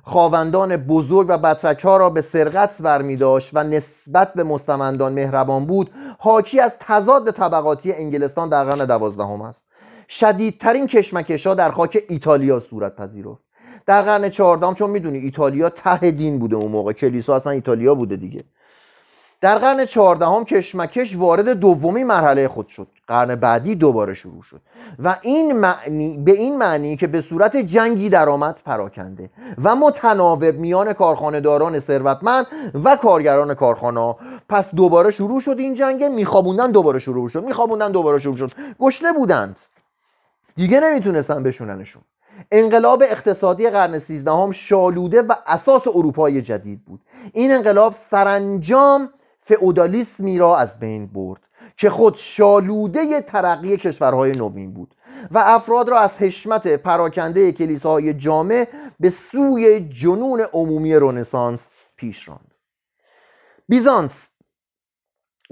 [0.05, 5.67] خواوندان بزرگ و بطرک ها را به سرقت برمی داشت و نسبت به مستمندان مهربان
[5.67, 9.72] بود حاکی از تضاد طبقاتی انگلستان در قرن دوازدهم است.
[10.13, 13.41] شدیدترین کشمکش ها در خاک ایتالیا صورت پذیرفت.
[13.87, 18.17] در قرن چهاردهم چون می‌دونی ایتالیا ته دین بوده اون موقع کلیسا اصلا ایتالیا بوده
[18.17, 18.45] دیگه.
[19.41, 22.87] در قرن چهاردهم کشمکش وارد دومی مرحله خود شد.
[23.07, 24.61] قرن بعدی دوباره شروع شد.
[24.99, 29.31] و این معنی به این معنی که به صورت جنگی درآمد پراکنده
[29.65, 32.47] و متناوب میان کارخانهداران ثروتمند
[32.85, 34.17] و کارگران کارخانه
[34.49, 36.05] پس دوباره شروع شد این جنگ.
[36.05, 37.45] میخوابوندن دوباره شروع شد.
[37.45, 38.51] میخوابوندن دوباره شروع شد.
[38.81, 39.57] گشنه بودند.
[40.55, 42.03] دیگه نمی‌تونستن بشوننشون.
[42.51, 47.01] انقلاب اقتصادی قرن سیزدهم شالوده و اساس اروپای جدید بود.
[47.33, 49.11] این انقلاب سرانجام
[49.41, 51.41] فئودالیسمی را از بین برد
[51.77, 54.95] که خود شالوده ترقی کشورهای نوین بود
[55.31, 58.69] و افراد را از حشمت پراکنده کلیساهای جامع
[59.01, 62.55] به سوی جنون عمومی رنسانس پیش راند.
[63.69, 64.31] بیزانس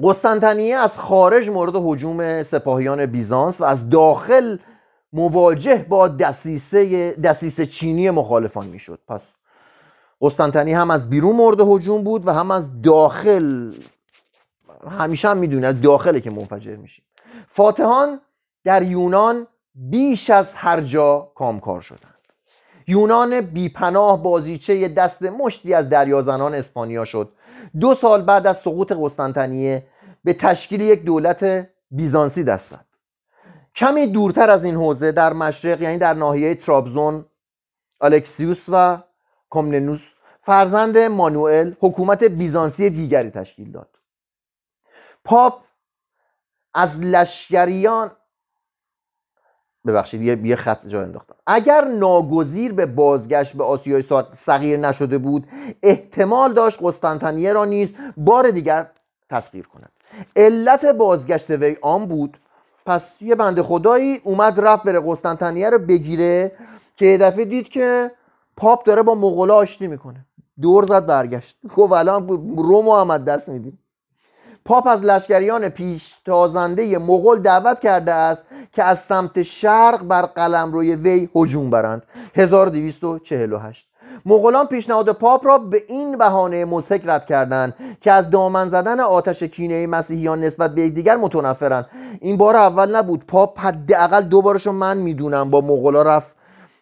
[0.03, 4.59] قسطنطنیه از خارج مورد حجوم سپاهیان بیزانس و از داخل
[5.13, 8.99] مواجه با دسیسه, دسیسه چینی مخالفان می‌شد.
[9.09, 9.33] پس
[10.21, 13.73] قسطنطنیه هم از بیرون مورد هجوم بود و هم از داخل
[14.99, 17.05] همیشه هم می‌دونه از داخله که منفجر میشیم.
[17.49, 18.21] فاتحان
[18.65, 22.15] در یونان بیش از هر جا کامکار شدند.
[22.87, 27.33] یونان بیپناه بازیچه دست مشتی از دریازنان اسپانیا شد.
[27.81, 29.87] دو سال بعد از سقوط قسطنطنیه
[30.25, 32.73] به تشکیل یک دولت بیزانسی دست
[33.75, 37.25] کمی دورتر از این حوزه در مشرق یعنی در ناحیه ترابزون
[38.01, 38.99] الکسیوس و
[39.51, 43.89] کومننوس فرزند مانوئل حکومت بیزانسی دیگری تشکیل داد.
[45.25, 45.65] پاپ
[46.75, 48.11] از لشکریان
[49.87, 51.35] ببخشید یه خط جا انداختم.
[51.47, 54.05] اگر ناگزیر به بازگشت به آسیای
[54.37, 55.49] صغیر نشده بود
[55.83, 58.91] احتمال داشت قسطنطنیه را نیز بار دیگر
[59.31, 59.93] تسخیر کند.
[60.37, 62.39] علت بازگشت وی آن بود
[62.87, 66.53] پس یه بنده خدایی اومد رفت بره قسطنطنیه رو بگیره
[66.97, 68.11] که یه دفعه دید که
[68.57, 70.27] پاپ داره با مغولا آشتی می‌کنه.
[70.61, 71.57] دور زد برگشت.
[71.77, 73.79] گفت الان روم محمد دست میدیم.
[74.65, 80.73] پاپ از لشکریان پیش تازنده مغول دعوت کرده است که از سمت شرق بر قلم
[80.73, 82.03] روی وی هجوم برند.
[82.35, 83.90] 1248
[84.27, 89.43] مغولان پیشنهاد پاپ را به این بهانه مضحک رد کردند که از دامن زدن آتش
[89.43, 91.87] کینه مسیحیان نسبت به یکدیگر متنفرن
[92.21, 93.27] این بار اول نبود.
[93.27, 96.35] پاپ حداقل دو بارشو من می‌دونم با مغولا رفت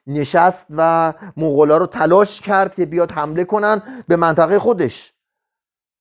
[0.07, 5.13] نشست و مغولا رو تلاش کرد که بیاد حمله کنن به منطقه خودش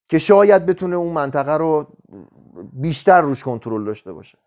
[0.09, 1.87] که شاید بتونه اون منطقه رو
[2.73, 4.37] بیشتر روش کنترل داشته باشه.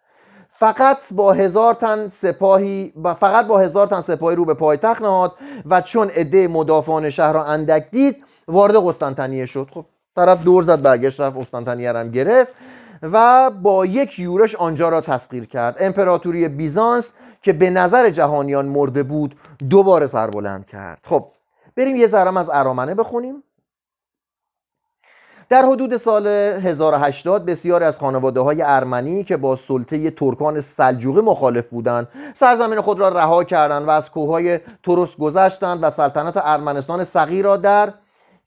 [0.61, 5.33] فقط با هزار تن سپاهی و فقط با هزار تن سپاهی رو به پایتخت نهاد
[5.67, 8.17] و چون عده مدافعان شهر را اندک دید
[8.49, 9.69] وارد قسطنطنیه شد.
[9.75, 9.85] خب
[10.17, 12.53] طرف دور زد برگشت رفت قسطنطنیه هم گرفت
[13.03, 15.77] و با یک یورش آنجا را تسخیر کرد.
[15.81, 17.11] امپراتوری بیزانس
[17.43, 19.35] که به نظر جهانیان مرده بود
[19.69, 20.99] دوباره سربلند کرد.
[21.05, 21.27] خب
[21.77, 23.43] بریم یه ذرم از ارامنه بخونیم.
[25.51, 31.67] در حدود سال 1080 بسیاری از خانواده های ارمنی که با سلطه ترکان سلجوقی مخالف
[31.67, 37.45] بودند سرزمین خود را رها کردند و از کوههای ترست گذشتند و سلطنت ارمنستان صغیر
[37.45, 37.93] را در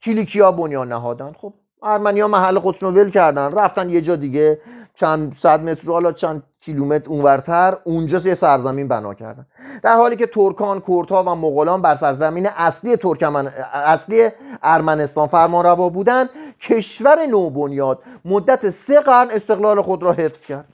[0.02, 1.36] کلیکیا بنیان نهادند.
[1.40, 1.52] خب
[1.82, 4.60] ارمنیا محل خودشون ول کردن رفتن یه جا دیگه
[4.94, 9.46] چند صد متر حالا چند کیلومتر اونورتر اونجا یه سرزمین بنا کردن.
[9.82, 14.28] در حالی که ترکان کردها و مغولان بر سرزمین اصلی ترکمن اصلی
[14.62, 16.30] ارمنستان فرمان بودند
[16.68, 20.68] کشور نوبنیاد مدت سه قرن استقلال خود را حفظ کرد.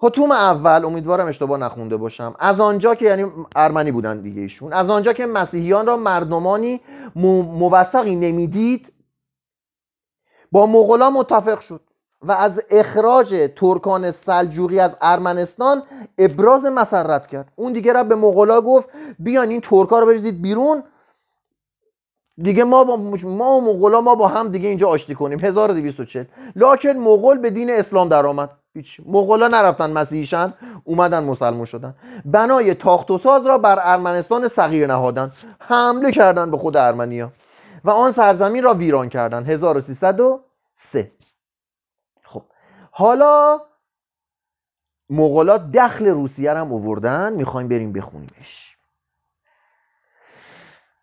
[0.00, 4.90] حتوم اول امیدوارم اشتباه نخونده باشم از آنجا که یعنی ارمنی بودن دیگه ایشون از
[4.90, 6.80] آنجا که مسیحیان را مردمانی
[7.14, 8.92] موثقی نمی‌دید
[10.52, 11.80] با مغلا متفق شد
[12.22, 15.82] و از اخراج ترکان سلجوقی از ارمنستان
[16.18, 17.52] ابراز مسرت کرد.
[17.56, 18.88] اون دیگه را به مغلا گفت
[19.18, 20.82] بیان این ترکا رو بریزید بیرون
[22.42, 25.38] دیگه ما با ما و مغلا ما با هم دیگه اینجا آشتی کنیم.
[25.40, 26.24] 1240
[26.56, 28.50] لکن مغول به دین اسلام درآمد.
[28.74, 29.00] هیچ.
[29.06, 31.94] مغلا نرفتن مسیحیشن اومدن مسلمان شدن.
[32.24, 35.32] بنای تاخت و ساز را بر ارمنستان صغیر نهادن.
[35.60, 37.32] حمله کردن به خود ارمنیا.
[37.84, 39.44] و آن سرزمین را ویران کردن.
[39.44, 41.12] 1303
[42.24, 42.42] خب.
[42.90, 43.60] حالا
[45.10, 48.77] مغولات دخل روسیه هم اووردن می‌خوایم بریم بخونیمش.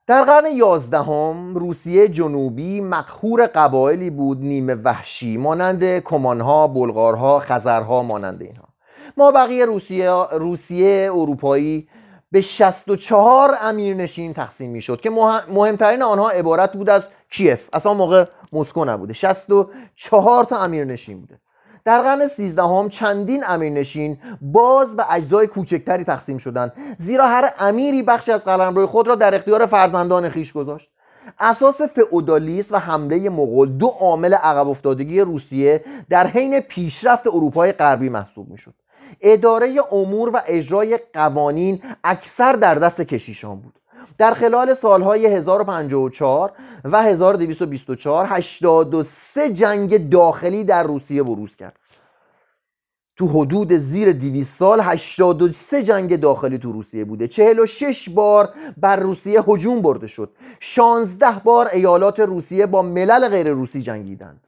[0.07, 8.41] در قرن یازدهم روسیه جنوبی مقهور قبایلی بود نیمه وحشی مانند کمانها، بلغارها، خزرها مانند
[8.41, 8.67] اینها.
[9.17, 11.87] ما بقیه روسیه, روسیه اروپایی
[12.31, 15.09] به 64 امیرنشین تقسیم می شد که
[15.49, 17.69] مهمترین آنها عبارت بود از کیف.
[17.73, 19.13] اصلا موقع مسکو نبوده.
[19.13, 21.39] 64 تا امیرنشین بوده.
[21.85, 28.31] در قرن سیزدهم چندین امیرنشین باز به اجزای کوچکتری تقسیم شدند زیرا هر امیری بخشی
[28.31, 30.89] از قلمرو خود را در اختیار فرزندان خیش گذاشت.
[31.39, 38.09] اساس فئودالیسم و حمله مغول دو عامل عقب افتادگی روسیه در حین پیشرفت اروپای غربی
[38.09, 38.73] محسوب می‌شد.
[39.21, 43.79] اداره امور و اجرای قوانین اکثر در دست کشیشان بود.
[44.17, 46.53] در خلال سالهای 1054
[46.83, 51.79] و 1224 83 جنگ داخلی در روسیه بروز کرد.
[53.17, 57.27] تو حدود زیر 200 سال 83 جنگ داخلی تو روسیه بوده.
[57.27, 60.31] 46 بار بر روسیه هجوم برده شد.
[60.59, 64.47] 16 بار ایالات روسیه با ملل غیر روسی جنگیدند.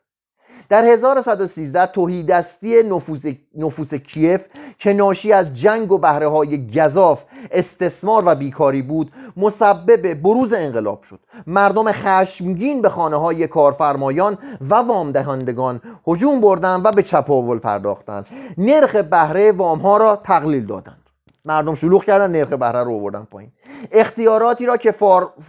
[0.70, 3.22] در 1113 توهیدستی نفوس,
[3.56, 4.46] نفوس کیف
[4.80, 11.04] که ناشی از جنگ و بهره های گذاف استثمار و بیکاری بود مسبب بروز انقلاب
[11.04, 11.20] شد.
[11.48, 18.28] مردم خشمگین به خانه های کارفرمایان و وامدهندگان هجوم بردند و به چپاول پرداختند.
[18.58, 21.04] نرخ بهره وام ها را تقلیل دادند.
[21.46, 23.52] مردم شلوغ کردن نرخ بهره رو آوردن پایین.
[23.92, 24.96] اختیاراتی را که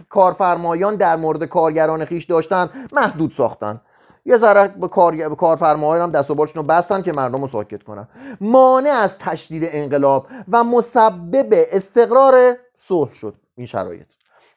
[0.09, 3.81] کارفرمایان در مورد کارگران خیش داشتند محدود ساختند.
[4.29, 5.29] یه ذره به, کار...
[5.29, 8.07] به کارفرمایان هم دست و بالشون بستن که مردم رو ساکت کنن.
[8.41, 14.07] مانع از تشدید انقلاب و مسبب استقرار صلح شد این شرایط.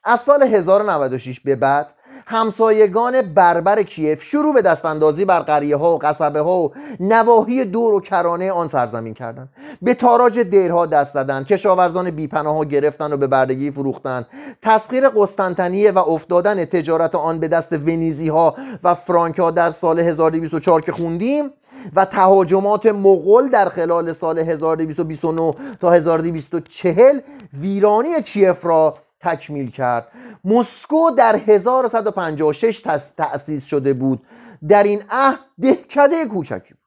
[0.04, 1.94] از سال 1096 به بعد
[2.26, 7.94] همسایگان بربر کیف شروع به دستاندازی بر قریه ها و قصبه ها و نواحی دور
[7.94, 9.48] و کرانه آن سرزمین کردند.
[9.82, 11.46] به تاراج دیرها دست زدند.
[11.46, 14.26] کشاورزان بیپناه ها گرفتن و به بردگی فروختند.
[14.62, 20.00] تسخیر قسطنطنیه و افتادن تجارت آن به دست ونیزی ها و فرانک ها در سال
[20.00, 21.50] 1224 که خوندیم
[21.96, 27.20] و تهاجمات مغول در خلال سال 1229 تا 1240
[27.60, 30.08] ویرانی کیف را تکمیل کرد.
[30.44, 32.84] مسکو در 1156
[33.16, 34.26] تأسیس شده بود.
[34.68, 36.82] در این عهد دهکده کوچکی بود.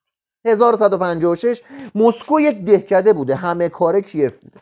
[0.45, 1.61] 1156
[1.95, 4.59] مسکو یک دهکده بوده همه کار کیف بوده.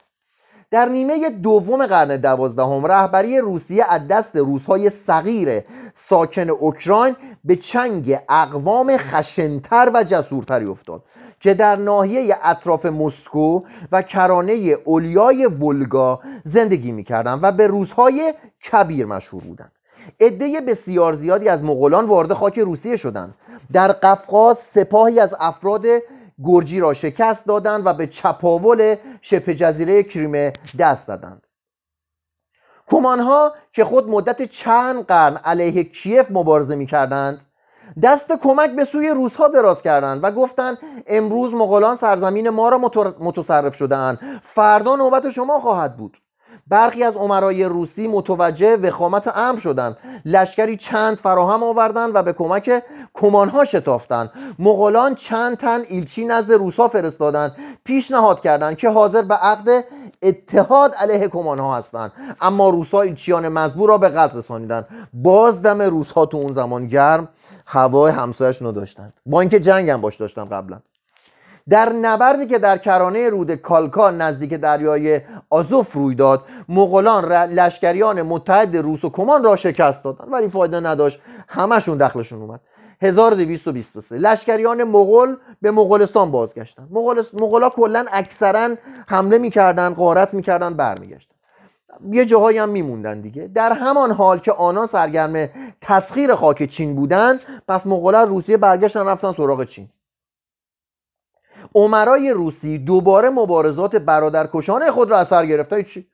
[0.72, 5.62] در نیمه دوم قرن دوازدهم رهبری روسیه از دست روسهای صغیر
[5.96, 11.04] ساکن اوکراین به چنگ اقوام خشنتر و جسورتری افتاد.
[11.44, 18.34] که در ناحیه اطراف مسکو و کرانه اولیای ولگا زندگی می‌کردند و به روزهای
[18.72, 19.72] کبیر مشهور بودند.
[20.20, 23.36] عده بسیار زیادی از مغولان وارد خاک روسیه شدند.
[23.74, 25.86] در قفقاز سپاهی از افراد
[26.44, 31.48] گرجی را شکست دادند و به چپاول شبه جزیره کریمه دست دادند.
[32.88, 37.44] کمانها که خود مدت چند قرن علیه کیف مبارزه می کردند
[38.04, 40.78] دست کمک به سوی روسها دراز کردند و گفتند
[41.08, 42.78] امروز مغولان سرزمین ما را
[43.20, 44.20] متصرف شدهاند.
[44.42, 46.18] فردا نوبت شما خواهد بود.
[46.68, 49.98] برخی از عمرای روسی متوجه وخامت امر شدند.
[50.26, 54.32] لشکری چند فراهم آوردند و به کمک کمانها شتافتند.
[54.60, 57.56] مغولان چند تن ایلچی نزد روسها فرستادند.
[57.84, 59.86] پیشنهاد کردند که حاضر به عقد
[60.22, 62.12] اتحاد علیه کمانها هستند.
[62.42, 64.88] اما روسها ایلچیان مزبور را به قتل رسانیدند.
[65.14, 67.28] باز دم روسها تو اون زمان گرم
[67.66, 69.14] هوای همسایشون رو داشتند.
[69.26, 70.80] با اینکه جنگ هم باش داشتن قبلا.
[71.70, 78.78] در نبردی که در کرانه رود کالکا نزدیک دریای آزوف روی داد مغولان لشکریان متحد
[78.78, 80.34] روس و کمان را شکست دادند.
[80.34, 82.60] ولی فایده نداشت همشون دخلشون اومد.
[83.02, 87.24] 1223 لشکریان مغول به مغولستان بازگشتن مغول...
[87.34, 88.76] مغولا کلا اکثرا
[89.08, 91.33] حمله می‌کردن غارت می‌کردن برمیگشتن
[92.12, 93.48] یه جاهایی هم میموندن دیگه.
[93.48, 95.50] در همان حال که آنان سرگرم
[95.82, 99.90] تسخیر خاک چین بودن پس مغول روسیه برگشتن رفتن سراغ چین.
[101.76, 106.08] عمرای روسی دوباره مبارزات برادرکشانه خود را از سر چی؟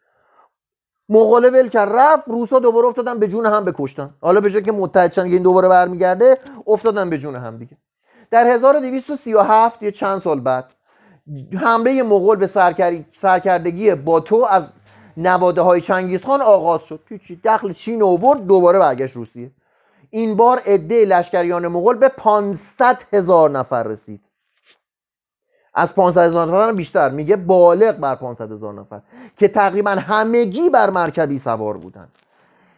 [1.10, 4.14] مغول ول کرد رفت روسا دوباره افتادن به جون هم بکشتن.
[4.22, 7.78] حالا به جای که متحد که این دوباره برمیگرده افتادن به جون هم دیگه.
[8.32, 10.74] در 1237 یه چند سال بعد
[11.58, 12.48] حمله مغول به
[13.14, 14.68] سرکردگی باتو از
[15.20, 17.00] نواده های چنگیز خان آغاز شد.
[17.06, 19.52] پیچی دخل چین اوورد دوباره برگشت روسیه.
[20.10, 24.22] این بار عده لشکریان مغول به 500 هزار نفر رسید.
[25.74, 27.10] از 500 هزار نفر بیشتر.
[27.10, 29.02] میگه بالغ بر 500 هزار نفر
[29.38, 32.12] که تقریبا همگی بر مرکبی سوار بودند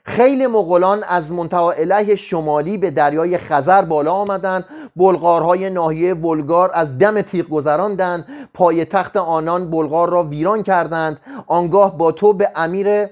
[0.03, 4.65] خیلی مغولان از منطقه اله شمالی به دریای خزر بالا آمدند.
[4.95, 8.25] بلغارهای ناحیه بلگار از دم تیغ گذراندند.
[8.53, 11.19] پای تخت آنان بلغار را ویران کردند.
[11.47, 13.07] آنگاه با تو به امیر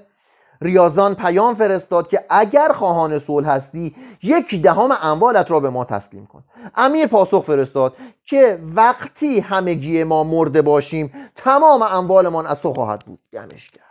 [0.62, 6.26] ریاضان پیام فرستاد که اگر خواهان صلح هستی یک دهم اموالت را به ما تسلیم
[6.26, 6.44] کن.
[6.74, 13.18] امیر پاسخ فرستاد که وقتی همگی ما مرده باشیم تمام اموالمان از تو خواهد بود.
[13.32, 13.84] دمش کرد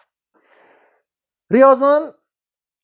[1.52, 2.02] ریاضان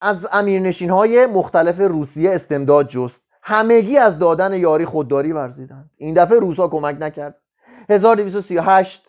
[0.06, 3.22] از امیرنشین های مختلف روسیه استمداد جست.
[3.42, 5.90] همگی از دادن یاری خودداری ورزیدند.
[5.98, 7.36] این دفعه روسا کمک نکرد.
[7.90, 9.04] 1238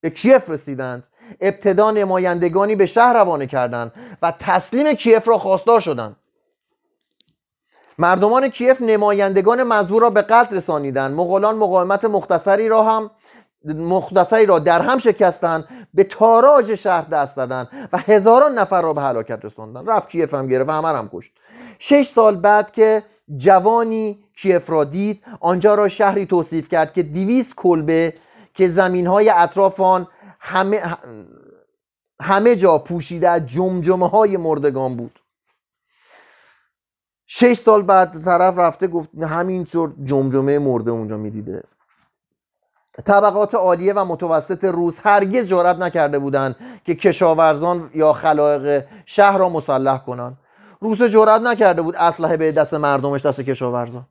[0.00, 1.06] به کیف رسیدند.
[1.40, 6.16] ابتدا نمایندگانی به شهر روانه کردند و تسلیم کیف را خواستار شدند.
[7.98, 11.14] مردمان کیف نمایندگان مزبور را به قتل رسانیدند.
[11.14, 13.10] مغولان مقاومت مختصری را هم
[13.74, 15.64] مختصری را در هم شکستند
[15.94, 20.46] به تاراج شهر دست دادن و هزاران نفر را به هلاکت رساندند رفت کیف هم
[20.46, 21.32] گرفت همه هم کشت.
[21.78, 23.02] شش سال بعد که
[23.36, 28.14] جوانی کیف را دید آنجا را شهری توصیف کرد که دیویس کلبه
[28.54, 30.08] که زمین های اطراف آن
[30.40, 30.82] همه,
[32.20, 35.18] همه جا پوشیده از جمجمه های مردگان بود.
[37.26, 41.62] شش سال بعد طرف رفته گفت همینطور جمجمه مرده اونجا می‌دیده.
[43.04, 49.48] طبقات عالیه و متوسط روس هرگز جرأت نکرده بودند که کشاورزان یا خلایق شهر را
[49.48, 50.36] مسلح کنند.
[50.80, 54.06] روس جرأت نکرده بود اسلحه به دست مردمش دست کشاورزان.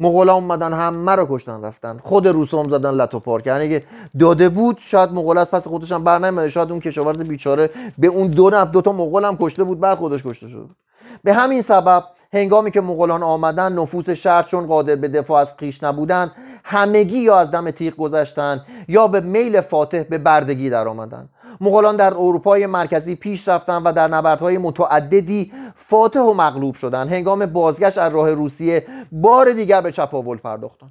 [0.00, 1.98] مغولا اومدن همه رو کشتن رفتن.
[2.04, 3.84] خود روس هم زدن لتو پارک یعنی که
[4.20, 8.26] داده بود شاید مغول از پس خودش هم بر شاید اون کشاورز بیچاره به اون
[8.26, 10.76] دو نفر دو تا مغول هم کشته بود بعد خودش کشته بود
[11.24, 15.82] به همین سبب هنگامی که مغولان آمدن نفوس شهر چون قادر به دفاع از خیش
[15.82, 16.32] نبودن
[16.68, 21.28] همگی یا از دم تیغ گذشتن یا به میل فاتح به بردگی در آمدن.
[21.60, 27.46] مغولان در اروپای مرکزی پیش رفتن و در نبردهای متعددی فاتح و مغلوب شدند هنگام
[27.46, 30.90] بازگشت از راه روسیه بار دیگر به چپاول پرداختن.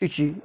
[0.00, 0.36] هیچی.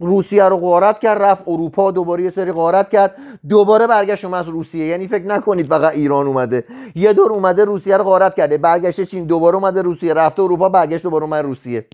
[0.00, 3.16] روسیه رو غارت کرد رفت اروپا دوباره یه سری غارت کرد.
[3.48, 4.86] دوباره برگشت اومد از روسیه.
[4.86, 6.64] یعنی فکر نکنید فقط ایران اومده.
[6.94, 8.58] یه دور اومده روسیه رو غارت کرده.
[8.58, 10.14] برگشت چین دوباره اومده روسیه.
[10.14, 11.86] رفته اروپا برگشت دوباره اومد روسیه.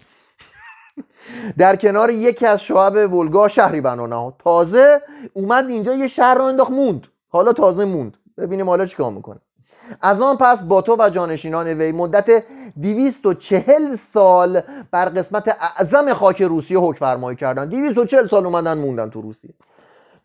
[1.58, 4.34] در کنار یکی از شعب ولگا شهری بنا نهاد.
[4.38, 5.00] تازه
[5.32, 7.06] اومد اینجا یه شهر رو انداخت موند.
[7.28, 8.16] حالا تازه موند.
[8.38, 9.40] ببینیم حالا چیکار می‌کنه.
[10.00, 12.44] از آن پس تو و جانشینان وی مدت
[13.34, 14.60] چهل سال
[14.90, 17.68] بر قسمت اعظم خاک روسیه حکم فرمایی کردن
[18.04, 19.54] چهل سال اومدن موندن تو روسیه.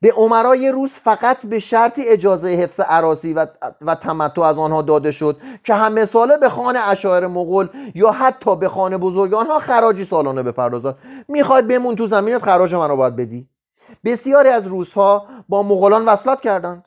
[0.01, 3.47] به عمرای روس فقط به شرطی اجازه حفظ عراسی و,
[3.81, 8.55] و تمتع از آنها داده شد که همه ساله به خانه اشاعر مغول یا حتی
[8.55, 10.95] به خانه بزرگ آنها خراجی سالانه بپردازد
[11.27, 13.47] می‌خواد بمون تو زمینت خراج من رو باید بدی.
[14.05, 16.85] بسیاری از روسها با مغولان وصلت کردند.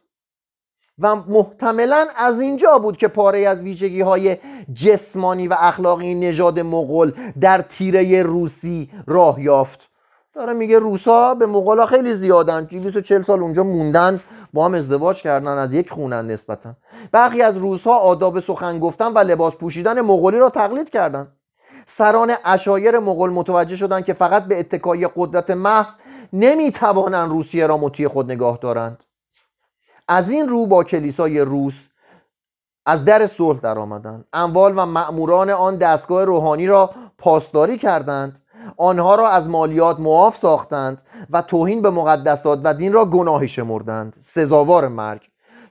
[0.98, 4.36] و محتملا از اینجا بود که پاره از ویژگی های
[4.74, 9.89] جسمانی و اخلاقی نژاد مغول در تیره روسی راه یافت.
[10.32, 12.64] داره میگه روسا به مغولا خیلی زیادن.
[12.64, 14.20] 240 سال اونجا موندن
[14.52, 16.74] با هم ازدواج کردن از یک خونن نسبتا.
[17.12, 21.32] برخی از روسها آداب سخن گفتن و لباس پوشیدن مغولی را تقلید کردند
[21.86, 25.90] سران اشایر مغول متوجه شدند که فقط به اتکای قدرت محض
[26.32, 29.04] نمی‌توانند روسیه را مطیع خود نگاه دارند.
[30.08, 31.88] از این رو با کلیسای روس
[32.86, 38.40] از در صلح در آمدند اموال و مأموران آن دستگاه روحانی را پاسداری کردند.
[38.76, 44.16] آنها را از مالیات معاف ساختند و توهین به مقدسات و دین را گناهی شمردند.
[44.18, 45.20] سزاوار مرگ.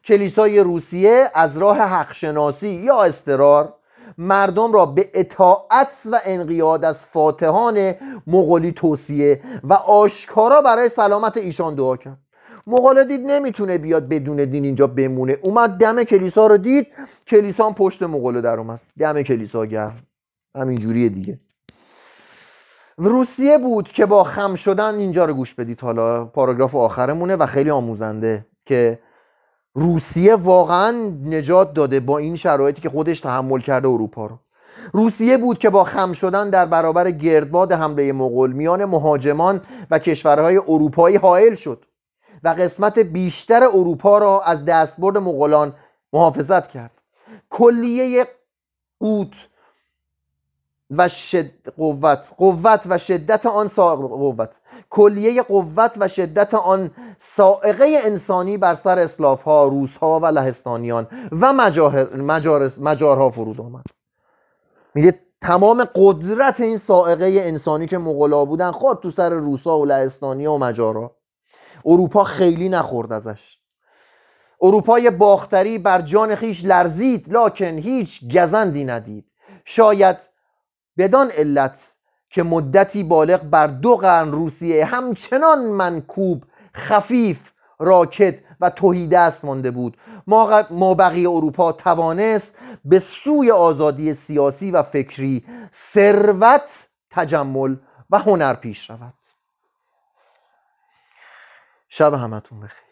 [0.05, 3.73] کلیسای روسیه از راه حقشناسی یا استرار
[4.17, 7.93] مردم را به اطاعت و انقیاد از فاتحان
[8.27, 12.17] مغولی توصیه و آشکارا برای سلامت ایشان دعا کرد.
[12.67, 15.37] مغاله دید نمی‌تونه بیاد بدون دین اینجا بمونه.
[15.41, 16.87] اومد دم کلیسا رو دید.
[17.27, 18.79] کلیسا پشت مغاله در اومد.
[18.99, 20.03] دم کلیسا گرم.
[20.57, 21.39] همینجوریه دیگه.
[23.01, 25.81] روسیه بود که با خم شدن اینجا رو گوش بدید.
[25.81, 28.99] حالا پاراگراف آخرمونه و خیلی آموزنده که
[29.73, 30.91] روسیه واقعا
[31.23, 34.39] نجات داده با این شرایطی که خودش تحمل کرده اروپا رو.
[34.93, 40.57] روسیه بود که با خم شدن در برابر گردباد حمله مغول میان مهاجمان و کشورهای
[40.57, 41.85] اروپایی حائل شد
[42.43, 45.75] و قسمت بیشتر اروپا را از دستبرد مغولان
[46.13, 47.01] محافظت کرد.
[47.49, 48.27] کلیه
[48.99, 49.47] قوت
[50.89, 52.33] و شد قوت.
[52.37, 53.95] قوت و شدت آن سا...
[53.95, 54.55] قوت.
[54.89, 61.07] کلیه قوت و شدت آن سائقه انسانی بر سر اسلاف ها روس ها و لهستانیان
[61.31, 62.15] و مجاهر...
[62.15, 62.71] مجار...
[62.79, 63.83] مجارها فرود آمد.
[64.95, 70.53] میگه تمام قدرت این سائقه انسانی که مغلا بودن خورد تو سر روسا و لهستانیا
[70.53, 71.15] و مجارا.
[71.85, 73.59] اروپا خیلی نخورد ازش.
[74.61, 79.25] اروپای باختری بر جان خیش لرزید لکن هیچ گزندی ندید.
[79.65, 80.17] شاید
[80.99, 81.91] بدان علت
[82.29, 86.45] که مدتی بالغ بر دو قرن روسیه همچنان منکوب
[86.75, 89.97] خفیف راکت و توهی دست مانده بود.
[90.69, 97.75] ما بقیه اروپا توانست به سوی آزادی سیاسی و فکری ثروت تجمل
[98.09, 99.13] و هنر پیش رود.
[101.89, 102.89] شب همتون بخیر.